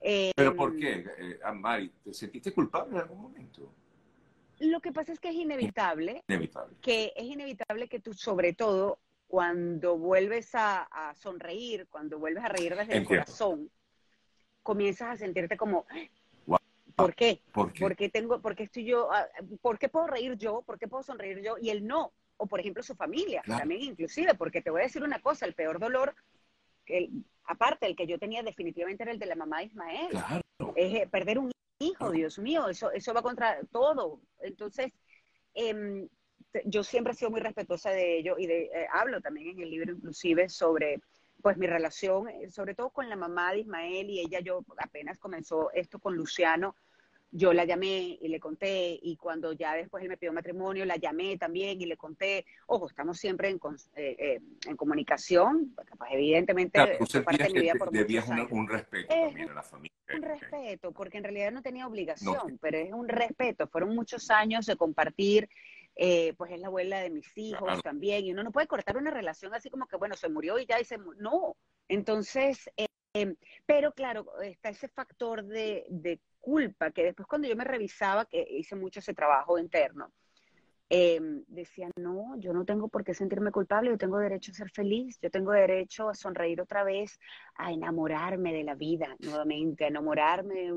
¿Pero 0.00 0.54
por 0.54 0.70
em, 0.72 0.78
qué, 0.78 1.04
eh, 1.18 1.40
Amari? 1.42 1.90
¿Te 2.04 2.14
sentiste 2.14 2.52
culpable 2.52 2.94
en 2.94 3.02
algún 3.02 3.20
momento? 3.20 3.74
Lo 4.60 4.80
que 4.80 4.92
pasa 4.92 5.12
es 5.12 5.20
que 5.20 5.28
es 5.28 5.34
inevitable, 5.34 6.24
que 6.80 7.12
es 7.16 7.24
inevitable 7.24 7.88
que 7.88 8.00
tú, 8.00 8.12
sobre 8.12 8.52
todo, 8.52 8.98
cuando 9.26 9.96
vuelves 9.96 10.50
a, 10.54 11.14
sonreír, 11.16 11.86
cuando 11.88 12.18
vuelves 12.18 12.44
a 12.44 12.48
reír 12.48 12.74
desde 12.76 12.96
el 12.96 13.04
corazón, 13.04 13.70
comienzas 14.62 15.08
a 15.10 15.16
sentirte 15.16 15.56
como, 15.56 15.86
¿por 16.96 17.14
qué? 17.14 17.42
¿Por 17.52 17.96
qué? 17.96 18.08
tengo, 18.08 18.40
por 18.40 18.56
qué 18.56 18.64
estoy 18.64 18.84
yo, 18.84 19.12
ah, 19.12 19.26
por 19.60 19.78
qué 19.78 19.88
puedo 19.88 20.06
reír 20.06 20.36
yo? 20.36 20.62
¿Por 20.62 20.78
qué 20.78 20.88
puedo 20.88 21.02
sonreír 21.02 21.40
yo? 21.42 21.56
Y 21.60 21.70
él 21.70 21.86
no. 21.86 22.12
O 22.36 22.46
por 22.46 22.60
ejemplo 22.60 22.84
su 22.84 22.94
familia, 22.94 23.42
también 23.44 23.82
inclusive, 23.82 24.34
porque 24.34 24.62
te 24.62 24.70
voy 24.70 24.82
a 24.82 24.84
decir 24.84 25.02
una 25.02 25.20
cosa, 25.20 25.44
el 25.44 25.54
peor 25.54 25.80
dolor 25.80 26.14
aparte, 27.44 27.86
el 27.86 27.96
que 27.96 28.06
yo 28.06 28.18
tenía 28.18 28.42
definitivamente 28.42 29.02
era 29.02 29.12
el 29.12 29.18
de 29.18 29.26
la 29.26 29.34
mamá 29.34 29.58
de 29.58 29.64
Ismael. 29.64 30.08
Es 30.74 30.94
eh, 30.94 31.08
perder 31.10 31.38
un 31.38 31.50
hijo, 31.78 32.10
Dios 32.10 32.38
mío, 32.38 32.68
eso, 32.68 32.90
eso 32.90 33.14
va 33.14 33.22
contra 33.22 33.60
todo. 33.70 34.20
Entonces, 34.40 34.92
em, 35.54 36.08
yo 36.64 36.82
siempre 36.82 37.12
he 37.12 37.16
sido 37.16 37.30
muy 37.30 37.40
respetuosa 37.40 37.90
de 37.90 38.18
ello 38.18 38.36
y 38.38 38.46
de, 38.46 38.62
eh, 38.64 38.86
hablo 38.92 39.20
también 39.20 39.48
en 39.50 39.60
el 39.60 39.70
libro 39.70 39.92
inclusive 39.92 40.48
sobre 40.48 41.00
pues 41.42 41.56
mi 41.56 41.66
relación, 41.66 42.28
eh, 42.28 42.50
sobre 42.50 42.74
todo 42.74 42.90
con 42.90 43.08
la 43.08 43.16
mamá 43.16 43.52
de 43.52 43.60
Ismael 43.60 44.10
y 44.10 44.20
ella, 44.20 44.40
yo 44.40 44.64
apenas 44.78 45.18
comenzó 45.18 45.70
esto 45.72 46.00
con 46.00 46.16
Luciano, 46.16 46.74
yo 47.30 47.52
la 47.52 47.64
llamé 47.64 48.18
y 48.20 48.28
le 48.28 48.40
conté, 48.40 48.98
y 49.02 49.16
cuando 49.16 49.52
ya 49.52 49.74
después 49.74 50.02
él 50.02 50.08
me 50.08 50.16
pidió 50.16 50.32
matrimonio, 50.32 50.84
la 50.84 50.96
llamé 50.96 51.36
también 51.36 51.80
y 51.80 51.86
le 51.86 51.96
conté, 51.96 52.46
ojo, 52.66 52.88
estamos 52.88 53.18
siempre 53.18 53.50
en, 53.50 53.60
eh, 53.96 54.16
eh, 54.18 54.40
en 54.66 54.76
comunicación, 54.76 55.74
pues 55.74 56.10
evidentemente 56.10 56.72
claro, 56.72 56.98
parte 57.24 57.44
de 57.44 57.50
mi 57.50 57.60
vida 57.60 57.74
por 57.78 57.90
debías 57.90 58.26
un, 58.28 58.66
respeto 58.66 59.08
también 59.14 59.50
a 59.50 59.54
la 59.54 59.62
familia. 59.62 59.92
Un 60.14 60.22
respeto, 60.22 60.92
porque 60.92 61.18
en 61.18 61.24
realidad 61.24 61.52
no 61.52 61.60
tenía 61.60 61.86
obligación, 61.86 62.58
pero 62.62 62.78
es 62.78 62.92
un 62.92 63.08
respeto, 63.08 63.68
fueron 63.68 63.94
muchos 63.94 64.30
años 64.30 64.64
de 64.64 64.76
compartir, 64.76 65.50
eh, 65.96 66.32
pues 66.38 66.52
es 66.52 66.60
la 66.60 66.68
abuela 66.68 67.00
de 67.00 67.10
mis 67.10 67.36
hijos 67.36 67.82
también, 67.82 68.24
y 68.24 68.32
uno 68.32 68.42
no 68.42 68.52
puede 68.52 68.66
cortar 68.66 68.96
una 68.96 69.10
relación 69.10 69.52
así 69.54 69.68
como 69.68 69.86
que, 69.86 69.96
bueno, 69.96 70.16
se 70.16 70.30
murió 70.30 70.58
y 70.58 70.64
ya, 70.64 70.80
y 70.80 70.84
se 70.84 70.96
no, 71.18 71.56
entonces... 71.88 72.70
pero 73.66 73.92
claro, 73.92 74.26
está 74.42 74.68
ese 74.68 74.88
factor 74.88 75.44
de, 75.44 75.86
de 75.88 76.20
culpa, 76.40 76.90
que 76.90 77.04
después 77.04 77.26
cuando 77.26 77.48
yo 77.48 77.56
me 77.56 77.64
revisaba, 77.64 78.24
que 78.24 78.46
hice 78.50 78.76
mucho 78.76 79.00
ese 79.00 79.14
trabajo 79.14 79.58
interno, 79.58 80.12
em, 80.90 81.44
decía, 81.48 81.90
no, 81.96 82.36
yo 82.38 82.52
no 82.54 82.64
tengo 82.64 82.88
por 82.88 83.04
qué 83.04 83.12
sentirme 83.12 83.50
culpable, 83.50 83.90
yo 83.90 83.98
tengo 83.98 84.18
derecho 84.18 84.52
a 84.52 84.54
ser 84.54 84.70
feliz, 84.70 85.18
yo 85.20 85.30
tengo 85.30 85.52
derecho 85.52 86.08
a 86.08 86.14
sonreír 86.14 86.60
otra 86.62 86.84
vez, 86.84 87.20
a 87.56 87.72
enamorarme 87.72 88.54
de 88.54 88.64
la 88.64 88.74
vida 88.74 89.14
nuevamente, 89.18 89.84
a 89.84 89.88
enamorarme 89.88 90.72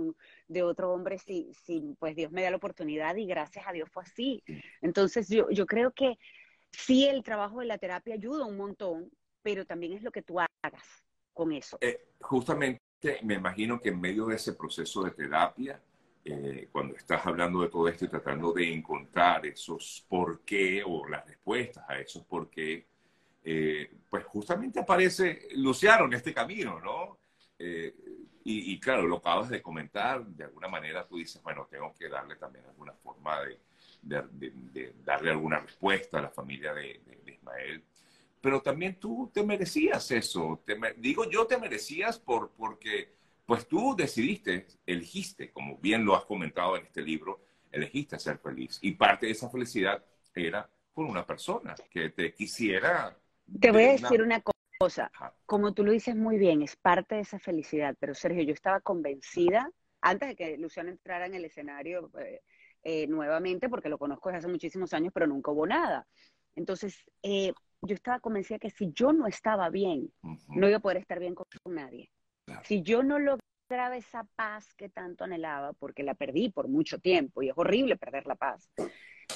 de, 0.48 0.64
otro 0.64 0.92
hombre 0.92 1.18
si, 1.18 1.54
si, 1.54 1.96
pues 2.00 2.16
Dios 2.16 2.32
me 2.32 2.44
da 2.44 2.50
la 2.50 2.58
oportunidad 2.58 3.16
y 3.16 3.26
gracias 3.26 3.66
a 3.66 3.72
Dios 3.72 3.90
fue 3.90 4.04
así. 4.04 4.44
Entonces 4.82 5.30
yo, 5.30 5.50
yo 5.50 5.66
creo 5.66 5.92
que 5.92 6.18
sí 6.72 7.08
el 7.08 7.24
trabajo 7.24 7.60
de 7.60 7.68
la 7.68 7.78
terapia 7.78 8.16
ayuda 8.16 8.46
un 8.46 8.58
montón, 8.58 9.10
pero 9.42 9.66
también 9.66 9.94
es 9.94 10.04
lo 10.04 10.12
que 10.12 10.22
tú 10.22 10.40
hagas 10.40 11.06
con 11.34 11.52
eso. 11.52 11.78
Eh, 11.82 12.10
justamente 12.20 12.82
me 13.24 13.36
imagino 13.36 13.80
que 13.80 13.90
en 13.90 14.00
medio 14.00 14.26
de 14.26 14.36
ese 14.36 14.54
proceso 14.54 15.04
de 15.04 15.12
terapia, 15.12 15.82
eh, 16.24 16.70
cuando 16.72 16.96
estás 16.96 17.26
hablando 17.26 17.62
de 17.62 17.70
todo 17.70 17.88
esto 17.88 18.06
y 18.06 18.10
tratando 18.10 18.54
de 18.54 18.72
encontrar 18.72 19.46
esos 19.46 20.06
por 20.08 20.42
qué 20.42 20.84
o 20.86 21.08
las 21.08 21.26
respuestas 21.26 21.84
a 21.88 21.98
esos 21.98 22.24
por 22.26 22.50
qué, 22.50 22.86
eh, 23.44 23.92
pues 24.08 24.24
justamente 24.26 24.80
aparece 24.80 25.48
Luciano 25.56 26.06
en 26.06 26.14
este 26.14 26.34
camino, 26.34 26.80
¿no? 26.80 27.18
Y, 28.44 28.80
claro, 28.80 29.04
lo 29.04 29.18
acabas 29.18 29.50
de 29.50 29.62
comentar, 29.62 30.26
de 30.26 30.46
alguna 30.46 30.68
manera 30.68 31.08
tú 31.08 31.18
dices, 31.18 31.42
bueno, 31.44 31.68
tengo 31.70 31.94
que 31.94 32.10
darle 32.10 32.36
también 32.38 32.66
alguna 32.66 32.94
forma 32.94 33.40
de, 34.02 34.94
darle 35.06 35.30
alguna 35.30 35.60
respuesta 35.60 36.18
a 36.18 36.24
la 36.24 36.30
familia 36.30 36.74
de, 36.74 37.00
Ismael 37.28 37.84
pero 38.42 38.62
también 38.62 39.00
tú 39.00 39.30
te 39.34 39.44
merecías 39.44 40.10
eso. 40.12 40.62
Te, 40.66 40.78
digo 40.98 41.30
yo 41.30 41.46
te 41.46 41.58
merecías 41.58 42.20
por, 42.20 42.52
porque 42.52 43.14
pues 43.46 43.68
tú 43.68 43.96
decidiste, 43.96 44.68
elegiste, 44.86 45.52
como 45.52 45.78
bien 45.78 46.04
lo 46.04 46.16
has 46.16 46.26
comentado 46.26 46.76
en 46.78 46.86
este 46.86 47.02
libro, 47.02 47.42
elegiste 47.72 48.18
ser 48.20 48.40
feliz. 48.40 48.80
Y 48.82 48.94
parte 48.94 49.28
de 49.28 49.34
esa 49.34 49.50
felicidad 49.50 50.04
era 50.34 50.70
con 50.94 51.06
una 51.06 51.26
persona 51.26 51.76
que 51.90 52.10
te 52.10 52.34
quisiera. 52.34 53.16
Te 53.60 53.72
voy 53.72 53.84
a 53.84 53.92
decir 53.92 54.22
una 54.22 54.42
cosa, 54.80 55.12
como 55.46 55.74
tú 55.74 55.84
lo 55.84 55.92
dices 55.92 56.16
muy 56.16 56.38
bien, 56.38 56.62
es 56.62 56.76
parte 56.76 57.16
de 57.16 57.22
esa 57.22 57.40
felicidad, 57.40 57.96
pero 58.00 58.16
Sergio, 58.16 58.44
yo 58.44 58.54
estaba 58.54 58.80
convencida, 58.80 59.70
antes 60.02 60.30
de 60.30 60.36
que 60.36 60.58
Luciano 60.58 60.90
entrara 60.90 61.26
en 61.26 61.36
el 61.36 61.46
escenario 61.46 62.10
eh, 62.20 62.42
eh, 62.84 63.08
nuevamente, 63.08 63.70
porque 63.70 63.90
lo 63.90 64.00
conozco 64.00 64.30
desde 64.30 64.40
hace 64.40 64.48
muchísimos 64.48 64.94
años, 64.94 65.12
pero 65.14 65.28
nunca 65.28 65.52
hubo 65.52 65.68
nada. 65.68 66.08
Entonces, 66.56 67.04
eh, 67.22 67.54
yo 67.82 67.96
estaba 67.96 68.20
convencida 68.20 68.60
que 68.60 68.70
si 68.70 68.92
yo 68.94 69.12
no 69.12 69.28
estaba 69.28 69.70
bien, 69.70 70.12
no 70.50 70.68
iba 70.68 70.78
a 70.78 70.82
poder 70.82 70.98
estar 70.98 71.20
bien 71.20 71.36
con, 71.36 71.48
nadie. 71.66 72.12
Si 72.64 72.82
yo 72.84 73.02
no 73.02 73.18
lograba 73.18 73.98
esa 73.98 74.24
paz 74.36 74.74
que 74.76 74.90
tanto 74.90 75.24
anhelaba, 75.24 75.74
porque 75.74 76.04
la 76.04 76.14
perdí 76.14 76.50
por 76.50 76.68
mucho 76.68 77.00
tiempo 77.00 77.42
y 77.42 77.50
es 77.50 77.58
horrible 77.58 77.98
perder 77.98 78.28
la 78.28 78.36
paz. 78.36 78.70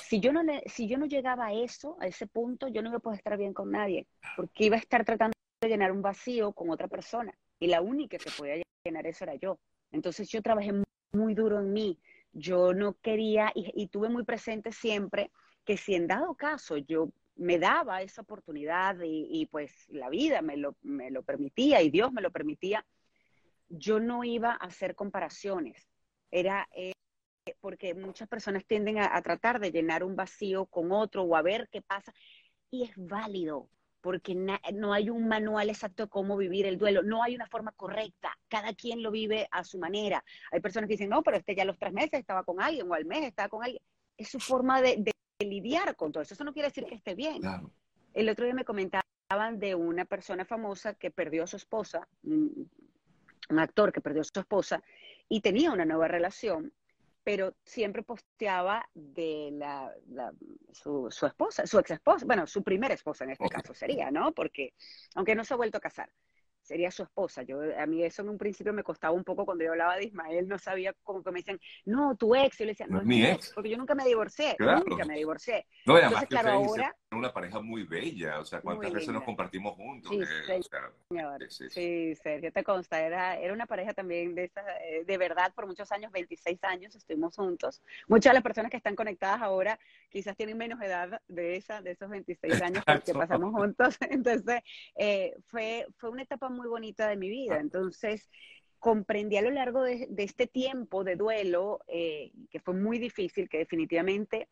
Si 0.03 0.19
yo 0.19 0.31
no, 0.31 0.41
si 0.67 0.87
yo 0.87 0.97
no 0.97 1.05
llegaba 1.05 1.47
a 1.47 1.53
eso, 1.53 1.97
a 1.99 2.07
ese 2.07 2.27
punto, 2.27 2.67
yo 2.67 2.81
no 2.81 2.89
iba 2.89 2.97
a 2.97 3.01
poder 3.01 3.17
estar 3.17 3.37
bien 3.37 3.53
con 3.53 3.71
nadie, 3.71 4.07
porque 4.35 4.65
iba 4.65 4.75
a 4.75 4.79
estar 4.79 5.03
tratando 5.05 5.33
de 5.61 5.69
llenar 5.69 5.91
un 5.91 6.01
vacío 6.01 6.51
con 6.51 6.69
otra 6.69 6.87
persona 6.87 7.33
y 7.59 7.67
la 7.67 7.81
única 7.81 8.17
que 8.17 8.29
podía 8.37 8.61
llenar 8.83 9.07
eso 9.07 9.23
era 9.23 9.35
yo. 9.35 9.59
Entonces 9.91 10.29
yo 10.29 10.41
trabajé 10.41 10.73
muy 11.13 11.33
duro 11.33 11.59
en 11.59 11.71
mí. 11.71 11.99
Yo 12.33 12.73
no 12.73 12.97
quería 13.01 13.51
y 13.55 13.87
tuve 13.87 14.09
muy 14.09 14.25
presente 14.25 14.73
siempre 14.73 15.31
que 15.63 15.77
si 15.77 15.95
en 15.95 16.05
dado 16.05 16.35
caso 16.35 16.75
yo 16.75 17.09
me 17.35 17.59
daba 17.59 18.01
esa 18.01 18.21
oportunidad 18.21 18.97
y, 19.03 19.45
pues 19.47 19.71
la 19.89 20.09
vida 20.09 20.41
me 20.41 20.57
lo, 20.57 20.75
me 20.81 21.11
lo, 21.11 21.23
permitía 21.23 21.81
y 21.81 21.89
Dios 21.89 22.11
me 22.13 22.21
lo 22.21 22.31
permitía, 22.31 22.85
yo 23.67 23.99
no 23.99 24.23
iba 24.23 24.51
a 24.51 24.65
hacer 24.65 24.95
comparaciones. 24.95 25.87
Era 26.31 26.67
eh, 26.75 26.93
porque 27.59 27.93
muchas 27.93 28.27
personas 28.27 28.65
tienden 28.65 28.99
a, 28.99 29.21
tratar 29.21 29.59
de 29.59 29.71
llenar 29.71 30.03
un 30.03 30.15
vacío 30.15 30.65
con 30.65 30.91
otro 30.91 31.23
o 31.23 31.35
a 31.35 31.41
ver 31.41 31.67
qué 31.71 31.81
pasa. 31.81 32.13
Y 32.71 32.83
es 32.83 32.93
válido, 32.95 33.69
porque 34.01 34.35
no 34.35 34.93
hay 34.93 35.09
un 35.09 35.27
manual 35.27 35.69
exacto 35.69 36.03
de 36.03 36.09
cómo 36.09 36.37
vivir 36.37 36.65
el 36.65 36.77
duelo, 36.77 37.03
no 37.03 37.23
hay 37.23 37.35
una 37.35 37.47
forma 37.47 37.71
correcta, 37.73 38.37
cada 38.47 38.73
quien 38.73 39.01
lo 39.03 39.11
vive 39.11 39.47
a 39.51 39.63
su 39.63 39.77
manera. 39.77 40.23
Hay 40.51 40.59
personas 40.61 40.87
que 40.87 40.93
dicen, 40.93 41.09
no, 41.09 41.23
pero 41.23 41.37
este 41.37 41.55
ya 41.55 41.65
los 41.65 41.77
tres 41.77 41.93
meses 41.93 42.19
estaba 42.19 42.43
con 42.43 42.61
alguien 42.61 42.89
o 42.89 42.93
al 42.93 43.05
mes 43.05 43.25
estaba 43.25 43.49
con 43.49 43.63
alguien. 43.63 43.81
Es 44.17 44.29
su 44.29 44.39
forma 44.39 44.81
de 44.81 45.14
lidiar 45.43 45.95
con 45.95 46.11
todo 46.11 46.23
eso. 46.23 46.33
Eso 46.33 46.43
no 46.43 46.53
quiere 46.53 46.69
decir 46.69 46.85
que 46.85 46.95
esté 46.95 47.15
bien. 47.15 47.41
El 48.13 48.29
otro 48.29 48.45
día 48.45 48.53
me 48.53 48.63
comentaban 48.63 49.59
de 49.59 49.75
una 49.75 50.05
persona 50.05 50.45
famosa 50.45 50.93
que 50.93 51.11
perdió 51.11 51.43
a 51.43 51.47
su 51.47 51.57
esposa, 51.57 52.07
un, 52.23 52.69
actor 53.49 53.91
que 53.91 54.01
perdió 54.01 54.21
a 54.21 54.25
su 54.25 54.39
esposa 54.39 54.81
y 55.27 55.41
tenía 55.41 55.71
una 55.71 55.85
nueva 55.85 56.07
relación, 56.07 56.73
pero 57.23 57.55
siempre 57.63 58.03
posteaba 58.03 58.87
de 58.93 59.49
la, 59.53 59.91
su, 60.71 61.07
esposa, 61.07 61.67
su 61.67 61.79
ex 61.79 61.91
esposa, 61.91 62.25
bueno, 62.25 62.47
su 62.47 62.63
primera 62.63 62.93
esposa 62.93 63.23
en 63.23 63.31
este 63.31 63.49
caso 63.49 63.73
sería, 63.73 64.11
¿no? 64.11 64.31
Porque 64.31 64.73
aunque 65.15 65.35
no 65.35 65.43
se 65.43 65.53
ha 65.53 65.57
vuelto 65.57 65.77
a 65.77 65.81
casar 65.81 66.09
sería 66.65 66.89
su 66.89 67.03
esposa. 67.03 67.43
Yo, 67.43 67.59
a 67.77 67.85
mí 67.85 68.03
eso 68.03 68.23
en 68.23 68.29
un 68.29 68.37
principio 68.37 68.73
me 68.73 68.83
costaba 68.83 69.13
un 69.13 69.23
poco 69.23 69.45
cuando 69.45 69.63
yo 69.63 69.71
hablaba 69.71 69.95
de 69.97 70.05
Ismael, 70.05 70.47
no 70.47 70.57
sabía 70.57 70.93
como 71.03 71.23
que 71.23 71.31
me 71.31 71.39
decían, 71.39 71.59
no, 71.85 72.15
tu 72.15 72.35
ex. 72.35 72.57
Yo 72.57 72.65
le 72.65 72.71
decía, 72.71 72.87
no, 72.89 72.99
es 72.99 73.05
mi 73.05 73.23
ex. 73.23 73.51
Porque 73.53 73.69
yo 73.69 73.77
nunca 73.77 73.93
me 73.93 74.03
divorcié, 74.03 74.55
nunca 74.59 75.05
me 75.05 75.15
divorcié. 75.15 75.67
No, 75.85 75.95
además 75.95 76.25
claro, 76.27 76.51
ahora... 76.51 76.95
una 77.17 77.33
pareja 77.33 77.59
muy 77.61 77.83
bella, 77.83 78.39
o 78.39 78.45
sea, 78.45 78.61
cuántas 78.61 78.91
veces 78.91 79.09
nos 79.09 79.23
compartimos 79.23 79.75
juntos. 79.75 80.11
Sí, 80.11 80.21
sí, 81.49 81.69
sí, 81.69 82.15
Sergio, 82.15 82.51
te 82.51 82.63
consta, 82.63 83.01
era, 83.01 83.37
era 83.37 83.53
una 83.53 83.65
pareja 83.65 83.93
también 83.93 84.35
de, 84.35 84.45
eh, 84.45 85.03
de 85.05 85.17
verdad 85.17 85.53
por 85.53 85.67
muchos 85.67 85.91
años, 85.91 86.11
26 86.11 86.63
años 86.63 86.95
estuvimos 86.95 87.35
juntos. 87.35 87.81
Muchas 88.07 88.31
de 88.31 88.35
las 88.35 88.43
personas 88.43 88.71
que 88.71 88.77
están 88.77 88.95
conectadas 88.95 89.41
ahora 89.41 89.79
quizás 90.09 90.35
tienen 90.35 90.57
menos 90.57 90.81
edad 90.81 91.21
de 91.27 91.55
esa, 91.55 91.81
de 91.81 91.91
esos 91.91 92.09
26 92.09 92.61
años 92.61 92.83
que 93.05 93.13
pasamos 93.13 93.51
juntos. 93.53 93.97
Entonces, 94.09 94.61
eh, 94.95 95.35
fue, 95.47 95.85
fue 95.97 96.09
una 96.09 96.23
etapa 96.23 96.49
muy 96.49 96.67
bonita 96.67 97.07
de 97.07 97.17
mi 97.17 97.29
vida. 97.29 97.59
Entonces, 97.59 98.29
comprendí 98.85 99.35
a 99.37 99.41
lo 99.41 99.49
largo 99.49 99.81
de, 99.81 100.07
este 100.17 100.45
tiempo 100.45 101.03
de 101.03 101.15
duelo, 101.15 101.79
eh, 101.87 102.31
que 102.51 102.59
fue 102.59 102.75
muy 102.75 102.99
difícil, 102.99 103.49
que 103.49 103.57
definitivamente 103.57 104.47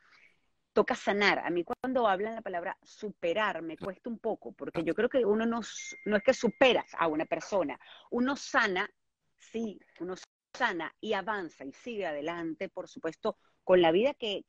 toca 0.73 0.95
sanar. 0.95 1.39
A 1.39 1.49
mí 1.49 1.63
cuando 1.63 2.07
hablan 2.07 2.35
la 2.35 2.41
palabra 2.41 2.77
superar 2.83 3.61
me 3.61 3.77
cuesta 3.77 4.09
un 4.09 4.19
poco, 4.19 4.51
porque 4.51 4.83
yo 4.83 4.93
creo 4.93 5.09
que 5.09 5.25
uno 5.25 5.45
no, 5.45 5.61
no 6.05 6.17
es 6.17 6.23
que 6.23 6.33
superas 6.33 6.91
a 6.97 7.07
una 7.07 7.25
persona, 7.25 7.79
uno 8.11 8.35
sana, 8.35 8.89
sí, 9.37 9.79
uno 9.99 10.15
sana 10.57 10.93
y 10.99 11.13
avanza 11.13 11.65
y 11.65 11.73
sigue 11.73 12.05
adelante, 12.05 12.69
por 12.69 12.87
supuesto, 12.87 13.37
con 13.63 13.81
la 13.81 13.91
vida 13.91 14.13
que, 14.13 14.43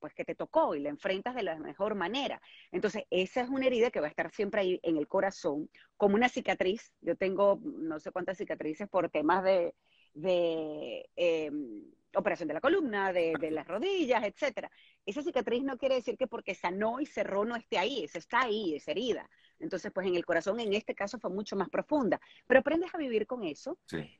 pues 0.00 0.14
que 0.14 0.24
te 0.24 0.34
tocó 0.34 0.74
y 0.74 0.80
la 0.80 0.88
enfrentas 0.90 1.34
de 1.34 1.42
la 1.42 1.58
mejor 1.58 1.94
manera. 1.94 2.40
Entonces, 2.72 3.04
esa 3.10 3.42
es 3.42 3.48
una 3.48 3.66
herida 3.66 3.90
que 3.90 4.00
va 4.00 4.06
a 4.06 4.10
estar 4.10 4.30
siempre 4.32 4.60
ahí 4.60 4.80
en 4.82 4.96
el 4.96 5.08
corazón, 5.08 5.70
como 5.96 6.16
una 6.16 6.28
cicatriz. 6.28 6.92
Yo 7.00 7.16
tengo 7.16 7.60
no 7.62 8.00
sé 8.00 8.10
cuántas 8.10 8.38
cicatrices 8.38 8.88
por 8.88 9.10
temas 9.10 9.44
de, 9.44 9.74
de 10.14 11.08
em, 11.16 11.84
operación 12.14 12.48
de 12.48 12.54
la 12.54 12.60
columna, 12.60 13.12
de, 13.12 13.34
de, 13.38 13.50
las 13.50 13.66
rodillas, 13.66 14.24
etcétera. 14.24 14.70
Esa 15.04 15.22
cicatriz 15.22 15.62
no 15.62 15.76
quiere 15.78 15.96
decir 15.96 16.16
que 16.16 16.26
porque 16.26 16.54
sanó 16.54 17.00
y 17.00 17.06
cerró 17.06 17.44
no 17.44 17.56
esté 17.56 17.78
ahí, 17.78 18.04
esa 18.04 18.18
está 18.18 18.42
ahí, 18.42 18.74
es 18.74 18.88
herida. 18.88 19.28
Entonces, 19.60 19.90
pues 19.92 20.06
en 20.06 20.14
el 20.14 20.24
corazón, 20.24 20.60
en 20.60 20.72
este 20.72 20.94
caso, 20.94 21.18
fue 21.18 21.30
mucho 21.30 21.56
más 21.56 21.68
profunda. 21.68 22.20
Pero 22.46 22.60
aprendes 22.60 22.94
a 22.94 22.98
vivir 22.98 23.26
con 23.26 23.44
eso. 23.44 23.78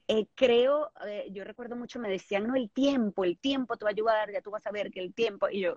Eh, 0.09 0.27
creo, 0.35 0.91
eh, 1.07 1.29
yo 1.31 1.45
recuerdo 1.45 1.77
mucho, 1.77 2.01
me 2.01 2.09
decían, 2.09 2.47
no, 2.47 2.57
el 2.57 2.71
tiempo, 2.71 3.25
el 3.25 3.39
tiempo 3.39 3.77
te 3.77 3.85
va 3.85 3.91
a 3.91 3.93
ayudar, 3.93 4.33
ya 4.33 4.41
tú 4.41 4.51
vas 4.51 4.67
a 4.67 4.73
ver 4.73 4.91
que 4.91 5.01
el 5.01 5.15
tiempo. 5.15 5.49
Y 5.49 5.61
yo, 5.61 5.77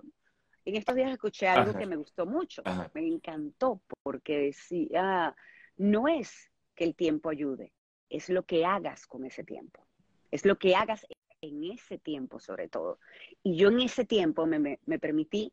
en 0.64 0.76
estos 0.76 0.94
días 0.94 1.10
escuché 1.12 1.48
algo 1.48 1.76
que 1.76 1.86
me 1.86 1.96
gustó 1.96 2.26
mucho, 2.26 2.62
me 2.94 3.06
encantó, 3.06 3.82
porque 4.02 4.38
decía, 4.38 5.34
no 5.76 6.08
es 6.08 6.50
que 6.74 6.84
el 6.84 6.94
tiempo 6.94 7.30
ayude, 7.30 7.72
es 8.08 8.28
lo 8.28 8.44
que 8.44 8.64
hagas 8.64 9.06
con 9.06 9.24
ese 9.24 9.44
tiempo. 9.44 9.86
Es 10.30 10.44
lo 10.44 10.58
que 10.58 10.74
hagas 10.74 11.06
en 11.42 11.64
ese 11.64 11.98
tiempo, 11.98 12.40
sobre 12.40 12.68
todo. 12.68 12.98
Y 13.42 13.56
yo 13.56 13.68
en 13.68 13.80
ese 13.80 14.04
tiempo 14.04 14.46
me, 14.46 14.78
permití 14.98 15.52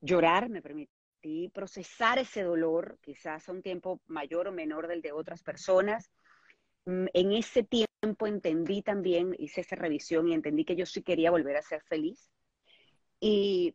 llorar, 0.00 0.50
me 0.50 0.60
permití 0.60 1.48
procesar 1.54 2.18
ese 2.18 2.42
dolor, 2.42 2.98
quizás 3.00 3.48
a 3.48 3.52
un 3.52 3.62
tiempo 3.62 4.00
mayor 4.06 4.48
o 4.48 4.52
menor 4.52 4.88
del 4.88 5.00
de 5.00 5.12
otras 5.12 5.42
personas. 5.42 6.10
Mm, 6.84 7.06
en 7.14 7.32
ese 7.32 7.62
tiempo 7.62 8.26
entendí 8.26 8.82
también, 8.82 9.34
hice 9.38 9.62
esa 9.62 9.76
revisión 9.76 10.28
y 10.28 10.34
entendí 10.34 10.64
que 10.64 10.76
yo 10.76 10.84
sí 10.84 11.02
quería 11.02 11.30
volver 11.30 11.56
a 11.56 11.62
ser 11.62 11.82
feliz. 11.82 12.28
Y 13.20 13.74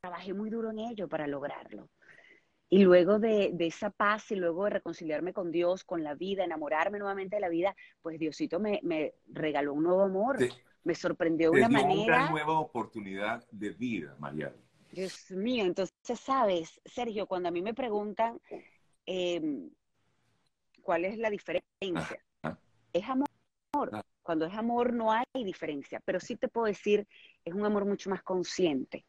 trabajé 0.00 0.32
muy 0.32 0.48
duro 0.48 0.70
en 0.70 0.78
ello 0.78 1.08
para 1.08 1.26
lograrlo. 1.26 1.90
Y 2.70 2.80
luego 2.80 3.18
de, 3.18 3.54
esa 3.60 3.90
paz 3.90 4.30
y 4.30 4.36
luego 4.36 4.64
de 4.64 4.70
reconciliarme 4.70 5.32
con 5.32 5.50
Dios, 5.50 5.84
con 5.84 6.04
la 6.04 6.14
vida, 6.14 6.44
enamorarme 6.44 6.98
nuevamente 6.98 7.36
de 7.36 7.40
la 7.40 7.48
vida, 7.48 7.74
pues 8.02 8.18
Diosito 8.18 8.60
me, 8.60 9.14
regaló 9.28 9.72
un 9.72 9.84
nuevo 9.84 10.02
amor. 10.02 10.38
me 10.84 10.94
sorprendió 10.94 11.50
de 11.50 11.58
una 11.58 11.68
manera. 11.68 12.22
Una 12.22 12.30
nueva 12.30 12.58
oportunidad 12.58 13.46
de 13.50 13.70
vida, 13.70 14.14
María. 14.18 14.54
Dios 14.90 15.30
mío, 15.30 15.64
entonces, 15.64 16.20
sabes, 16.20 16.80
Sergio, 16.84 17.26
cuando 17.26 17.48
a 17.48 17.52
mí 17.52 17.62
me 17.62 17.74
preguntan 17.74 18.40
em, 19.06 19.70
cuál 20.82 21.04
es 21.04 21.18
la 21.18 21.30
diferencia, 21.30 22.20
es 22.92 23.04
amor. 23.08 23.28
Cuando 24.22 24.44
es 24.44 24.54
amor 24.54 24.92
no 24.92 25.12
hay 25.12 25.24
diferencia, 25.32 26.00
pero 26.04 26.20
sí 26.20 26.36
te 26.36 26.48
puedo 26.48 26.66
decir, 26.66 27.06
es 27.44 27.54
un 27.54 27.64
amor 27.64 27.86
mucho 27.86 28.10
más 28.10 28.22
consciente. 28.22 29.06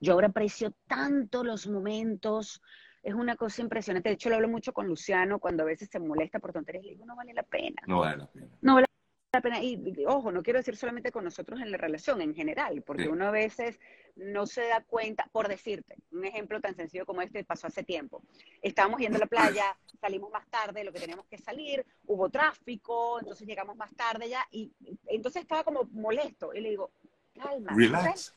Yo 0.00 0.14
ahora 0.14 0.28
aprecio 0.28 0.72
tanto 0.86 1.44
los 1.44 1.66
momentos, 1.66 2.62
es 3.04 3.14
una 3.14 3.36
cosa 3.36 3.60
impresionante. 3.60 4.08
De 4.08 4.14
hecho, 4.14 4.30
lo 4.30 4.36
hablo 4.36 4.48
mucho 4.48 4.72
con 4.72 4.86
Luciano 4.86 5.38
cuando 5.38 5.62
a 5.62 5.66
veces 5.66 5.90
se 5.90 6.00
molesta 6.00 6.40
por 6.40 6.52
tonterías. 6.52 6.84
Le 6.84 6.92
digo, 6.92 7.04
no 7.04 7.14
vale 7.14 7.34
la 7.34 7.42
pena. 7.42 7.82
No 7.86 8.00
vale 8.00 8.16
la 8.16 8.26
pena. 8.26 8.48
No 8.62 8.74
vale 8.74 8.86
la 9.30 9.40
pena. 9.42 9.62
Y, 9.62 10.04
ojo, 10.06 10.32
no 10.32 10.42
quiero 10.42 10.58
decir 10.58 10.74
solamente 10.74 11.12
con 11.12 11.22
nosotros 11.22 11.60
en 11.60 11.70
la 11.70 11.76
relación, 11.76 12.22
en 12.22 12.34
general, 12.34 12.82
porque 12.82 13.08
uno 13.10 13.26
a 13.26 13.30
veces 13.30 13.78
no 14.16 14.46
se 14.46 14.62
da 14.68 14.82
cuenta, 14.82 15.28
por 15.32 15.48
decirte, 15.48 15.96
un 16.12 16.24
ejemplo 16.24 16.60
tan 16.62 16.74
sencillo 16.74 17.04
como 17.04 17.20
este 17.20 17.44
pasó 17.44 17.66
hace 17.66 17.82
tiempo. 17.82 18.22
Estábamos 18.62 19.00
yendo 19.00 19.16
a 19.18 19.20
la 19.20 19.26
playa, 19.26 19.76
salimos 20.00 20.30
más 20.30 20.48
tarde 20.48 20.80
de 20.80 20.84
lo 20.84 20.92
que 20.92 21.00
teníamos 21.00 21.26
que 21.26 21.36
salir, 21.36 21.84
hubo 22.06 22.30
tráfico, 22.30 23.18
entonces 23.20 23.46
llegamos 23.46 23.76
más 23.76 23.94
tarde 23.94 24.30
ya, 24.30 24.46
y 24.50 24.72
entonces 25.08 25.42
estaba 25.42 25.62
como 25.62 25.84
molesto. 25.92 26.54
Y 26.54 26.60
le 26.60 26.70
digo, 26.70 26.90
calma. 27.34 27.72
Relax. 27.74 28.34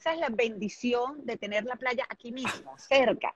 Esa 0.00 0.14
es 0.14 0.18
la 0.20 0.30
bendición 0.30 1.26
de 1.26 1.36
tener 1.36 1.64
la 1.64 1.76
playa 1.76 2.06
aquí 2.08 2.32
mismo, 2.32 2.74
cerca. 2.78 3.34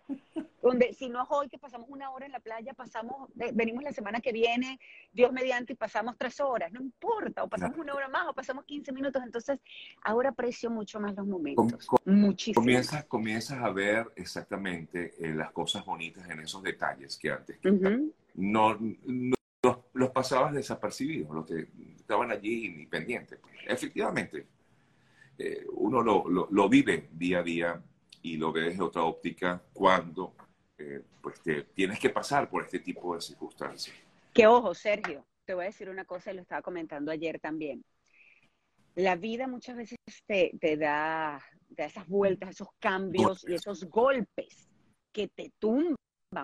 Donde 0.63 0.95
si 0.95 1.11
no 1.11 1.23
es 1.23 1.29
hoy 1.29 1.51
que 1.51 1.59
pasamos 1.59 1.91
una 1.91 2.11
hora 2.11 2.25
en 2.25 2.33
la 2.33 2.41
playa, 2.41 2.73
pasamos, 2.73 3.29
venimos 3.35 3.85
la 3.85 3.93
semana 3.93 4.21
que 4.21 4.33
viene, 4.33 4.81
Dios 5.13 5.31
mediante, 5.31 5.75
y 5.75 5.77
pasamos 5.77 6.17
tres 6.17 6.41
horas. 6.41 6.73
No 6.73 6.81
importa, 6.81 7.45
o 7.45 7.49
pasamos 7.49 7.77
una 7.77 7.93
hora 7.93 8.09
más, 8.09 8.29
o 8.29 8.33
pasamos 8.33 8.65
15 8.65 8.93
minutos. 8.93 9.23
Entonces, 9.23 9.61
ahora 10.03 10.31
aprecio 10.31 10.71
mucho 10.71 10.99
más 11.01 11.15
los 11.15 11.27
momentos. 11.27 11.87
Muchísimo. 12.07 12.63
Comienzas, 12.63 13.05
comienzas 13.05 13.63
a 13.63 13.69
ver 13.69 14.11
exactamente 14.17 15.13
eh, 15.19 15.35
las 15.35 15.53
cosas 15.53 15.85
bonitas 15.85 16.31
en 16.31 16.41
esos 16.41 16.63
detalles 16.63 17.19
que 17.19 17.31
antes 17.31 17.59
no, 18.37 18.79
los, 19.93 20.11
pasabas 20.13 20.55
desapercibidos, 20.55 21.31
los 21.31 21.47
que 21.47 21.69
estaban 21.95 22.31
allí 22.31 22.67
independientes. 22.67 23.39
Efectivamente, 23.67 24.47
eh, 25.39 25.67
uno 25.73 26.03
lo, 26.03 26.49
lo, 26.51 26.69
vive 26.69 27.09
día 27.13 27.41
a 27.41 27.43
día 27.43 27.83
y 28.23 28.37
lo 28.37 28.53
ve 28.53 28.63
desde 28.63 28.83
otra 28.83 29.03
óptica 29.03 29.63
cuando 29.73 30.35
eh, 30.79 31.03
pues 31.21 31.41
te, 31.41 31.63
tienes 31.75 31.99
que 31.99 32.11
pasar 32.11 32.49
por 32.49 32.65
este 32.65 32.79
tipo 32.79 33.15
de 33.15 33.21
circunstancias. 33.21 33.97
Que 34.33 34.47
ojo, 34.47 34.75
Sergio, 34.75 35.25
te 35.45 35.55
voy 35.55 35.65
a 35.65 35.67
decir 35.67 35.89
una 35.89 36.05
cosa 36.05 36.31
y 36.31 36.35
lo 36.35 36.43
estaba 36.43 36.63
comentando 36.63 37.11
ayer 37.11 37.41
también. 37.41 37.85
La 38.95 39.17
vida 39.17 39.49
muchas 39.49 39.77
veces 39.77 39.99
te, 40.27 40.53
te 40.61 40.77
da, 40.77 41.43
esas 41.77 42.07
vueltas, 42.07 42.51
esos 42.51 42.69
cambios 42.79 43.45
y 43.49 43.55
esos 43.55 43.85
golpes 43.85 44.69
que 45.13 45.29
te 45.29 45.53
tumban 45.59 45.97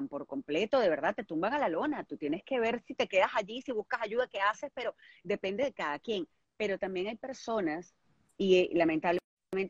por 0.08 0.26
completo, 0.26 0.78
de 0.80 0.88
verdad, 0.88 1.14
te 1.14 1.24
tumban 1.24 1.52
a 1.54 1.58
la 1.58 1.68
lona. 1.68 2.04
Tú 2.04 2.16
tienes 2.16 2.42
que 2.44 2.58
ver 2.58 2.82
si 2.82 2.94
te 2.94 3.08
quedas 3.08 3.30
allí, 3.34 3.62
si 3.62 3.72
buscas 3.72 4.02
ayuda, 4.02 4.28
qué 4.28 4.40
haces, 4.40 4.70
pero 4.74 4.94
depende 5.22 5.64
de 5.64 5.72
cada 5.72 5.98
quien. 5.98 6.26
Pero 6.56 6.78
también 6.78 7.06
hay 7.06 7.16
personas 7.16 7.94
y 8.40 8.56
eh, 8.56 8.70
lamentablemente 8.72 9.20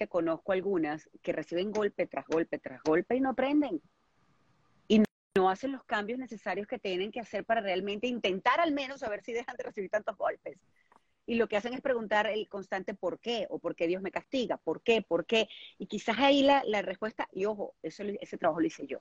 conozco 0.09 0.53
algunas 0.53 1.11
que 1.23 1.33
reciben 1.33 1.73
golpe 1.73 2.07
tras 2.07 2.25
golpe 2.29 2.61
tras 2.61 2.81
golpe 2.85 3.17
y 3.17 3.21
no 3.21 3.31
aprenden. 3.31 3.83
Y 4.87 5.03
no, 5.37 5.51
hacen 5.51 5.73
los 5.73 5.83
cambios 5.83 6.21
necesarios 6.21 6.69
que 6.69 6.79
tienen 6.79 7.11
que 7.11 7.19
hacer 7.19 7.45
para 7.45 7.63
realmente 7.63 8.07
intentar 8.07 8.61
al 8.61 8.71
menos 8.71 9.01
saber 9.01 9.25
si 9.25 9.33
dejan 9.33 9.57
de 9.57 9.65
recibir 9.65 9.91
tantos 9.91 10.17
golpes. 10.17 10.57
Y 11.27 11.35
lo 11.35 11.49
que 11.49 11.57
hacen 11.57 11.75
es 11.75 11.81
preguntar 11.81 12.29
el 12.29 12.49
constante 12.49 12.95
por 12.95 13.19
qué 13.19 13.49
o 13.51 13.59
por 13.59 13.75
qué 13.75 13.89
Dios 13.89 14.03
me 14.03 14.13
castiga, 14.13 14.57
por 14.57 14.83
qué, 14.83 15.03
por 15.03 15.27
qué. 15.27 15.49
Y 15.79 15.87
quizás 15.87 16.21
ahí 16.21 16.45
la, 16.45 16.63
la 16.65 16.81
respuesta, 16.81 17.29
y 17.33 17.47
ojo, 17.47 17.75
eso, 17.83 18.05
ese 18.21 18.39
trabajo 18.39 18.61
lo 18.61 18.69
hice 18.69 18.87
yo. 18.87 19.01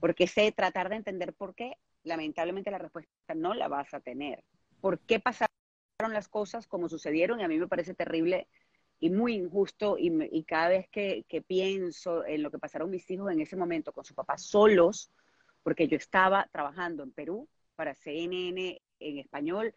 Porque 0.00 0.26
sé 0.26 0.50
tratar 0.50 0.88
de 0.88 0.96
entender 0.96 1.34
por 1.34 1.54
qué, 1.54 1.76
lamentablemente 2.02 2.72
la 2.72 2.78
respuesta 2.78 3.12
no 3.36 3.54
la 3.54 3.68
vas 3.68 3.94
a 3.94 4.00
tener. 4.00 4.42
¿Por 4.80 4.98
qué 4.98 5.20
pasaron 5.20 5.46
las 6.08 6.26
cosas 6.26 6.66
como 6.66 6.88
sucedieron? 6.88 7.38
Y 7.38 7.44
a 7.44 7.48
mí 7.48 7.60
me 7.60 7.68
parece 7.68 7.94
terrible 7.94 8.48
y 9.02 9.10
muy 9.10 9.34
injusto 9.34 9.96
y, 9.98 10.44
cada 10.44 10.68
vez 10.68 10.88
que, 10.88 11.24
pienso 11.44 12.24
en 12.24 12.40
lo 12.40 12.52
que 12.52 12.60
pasaron 12.60 12.88
mis 12.88 13.10
hijos 13.10 13.32
en 13.32 13.40
ese 13.40 13.56
momento 13.56 13.92
con 13.92 14.04
su 14.04 14.14
papá 14.14 14.38
solos, 14.38 15.10
porque 15.64 15.88
yo 15.88 15.96
estaba 15.96 16.48
trabajando 16.52 17.02
en 17.02 17.10
Perú 17.10 17.48
para 17.74 17.96
CNN 17.96 18.80
en 19.00 19.18
español, 19.18 19.74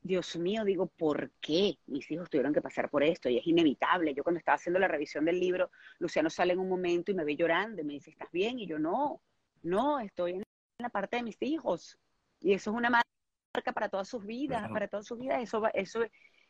Dios 0.00 0.36
mío, 0.36 0.64
digo, 0.64 0.88
¿por 0.88 1.30
qué 1.40 1.78
mis 1.86 2.10
hijos 2.10 2.28
tuvieron 2.28 2.52
que 2.52 2.60
pasar 2.60 2.90
por 2.90 3.04
esto? 3.04 3.28
Y 3.28 3.38
es 3.38 3.46
inevitable. 3.46 4.12
Yo 4.12 4.24
cuando 4.24 4.40
estaba 4.40 4.56
haciendo 4.56 4.80
la 4.80 4.88
revisión 4.88 5.24
del 5.24 5.38
libro, 5.38 5.70
Luciano 6.00 6.28
sale 6.28 6.54
en 6.54 6.58
un 6.58 6.68
momento 6.68 7.12
y 7.12 7.14
me 7.14 7.24
ve 7.24 7.36
llorando 7.36 7.80
y 7.80 7.84
me 7.84 7.92
dice, 7.92 8.10
¿estás 8.10 8.32
bien? 8.32 8.58
Y 8.58 8.66
yo, 8.66 8.80
no, 8.80 9.22
no, 9.62 10.00
estoy 10.00 10.32
en 10.32 10.42
la 10.78 10.90
parte 10.90 11.18
de 11.18 11.22
mis 11.22 11.40
hijos. 11.42 11.96
Y 12.40 12.54
eso 12.54 12.72
es 12.72 12.76
una 12.76 12.90
marca 12.90 13.72
para 13.72 13.88
todas 13.88 14.08
sus 14.08 14.26
vidas, 14.26 14.68
para 14.68 14.88
todas 14.88 15.06
sus 15.06 15.20
vidas. 15.20 15.40
Eso, 15.40 15.62
eso, 15.74 16.00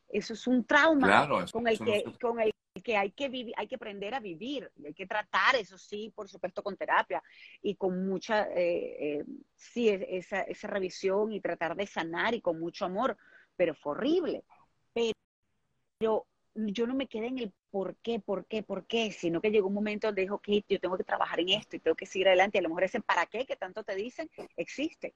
eso 0.09 0.35
es 0.35 0.47
un 0.47 0.65
trauma 0.65 1.29
con, 1.53 1.67
el 1.67 1.79
que, 1.79 2.05
con 2.21 2.41
el 2.41 2.53
que 2.83 2.97
hay 2.97 3.11
que 3.13 3.29
vivir, 3.29 3.55
hay 3.57 3.67
que 3.67 3.77
aprender 3.77 4.15
a 4.15 4.21
vivir, 4.21 4.71
y 4.77 4.87
hay 4.87 4.95
que 4.95 5.07
tratar, 5.07 5.57
eso 5.57 5.79
sí, 5.79 6.13
por 6.15 6.29
supuesto, 6.29 6.63
con 6.63 6.77
terapia 6.77 7.23
y 7.63 7.77
con 7.77 8.07
mucha, 8.07 8.49
eh, 8.51 9.19
eh, 9.19 9.25
sí, 9.55 9.89
esa, 9.89 10.43
esa 10.43 10.69
revisión 10.69 11.33
y 11.33 11.41
tratar 11.41 11.77
de 11.77 11.87
sanar 11.87 12.35
y 12.35 12.41
con 12.41 12.59
mucho 12.59 12.85
amor, 12.85 13.17
pero 13.57 13.75
fue 13.75 13.93
horrible. 13.93 14.45
Pero 14.93 16.27
yo 16.55 16.87
no 16.87 16.95
me 16.95 17.09
quedé 17.09 17.27
en 17.27 17.39
el 17.39 17.53
por 17.71 17.97
qué, 17.97 18.21
por 18.21 18.47
qué, 18.47 18.63
por 18.63 18.87
qué, 18.87 19.11
sino 19.11 19.41
que 19.41 19.51
llegó 19.51 19.67
un 19.67 19.75
momento 19.75 20.07
donde 20.07 20.23
dijo, 20.23 20.37
ok, 20.37 20.49
yo 20.69 20.79
tengo 20.79 20.97
que 20.97 21.05
trabajar 21.05 21.41
en 21.41 21.49
esto 21.51 21.75
y 21.77 21.81
tengo 21.81 21.97
que 21.97 22.07
seguir 22.07 22.29
adelante. 22.29 22.57
Y 22.57 22.61
a 22.61 22.63
lo 22.63 22.69
mejor 22.69 22.85
ese 22.85 23.01
para 23.01 23.27
qué 23.27 23.45
que 23.45 23.57
tanto 23.57 23.83
te 23.83 23.97
dicen 23.97 24.31
existe. 24.57 25.15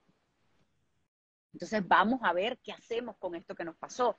Entonces 1.52 1.86
vamos 1.86 2.20
a 2.24 2.32
ver 2.32 2.58
qué 2.58 2.72
hacemos 2.72 3.16
con 3.18 3.34
esto 3.34 3.54
que 3.54 3.64
nos 3.64 3.76
pasó. 3.76 4.18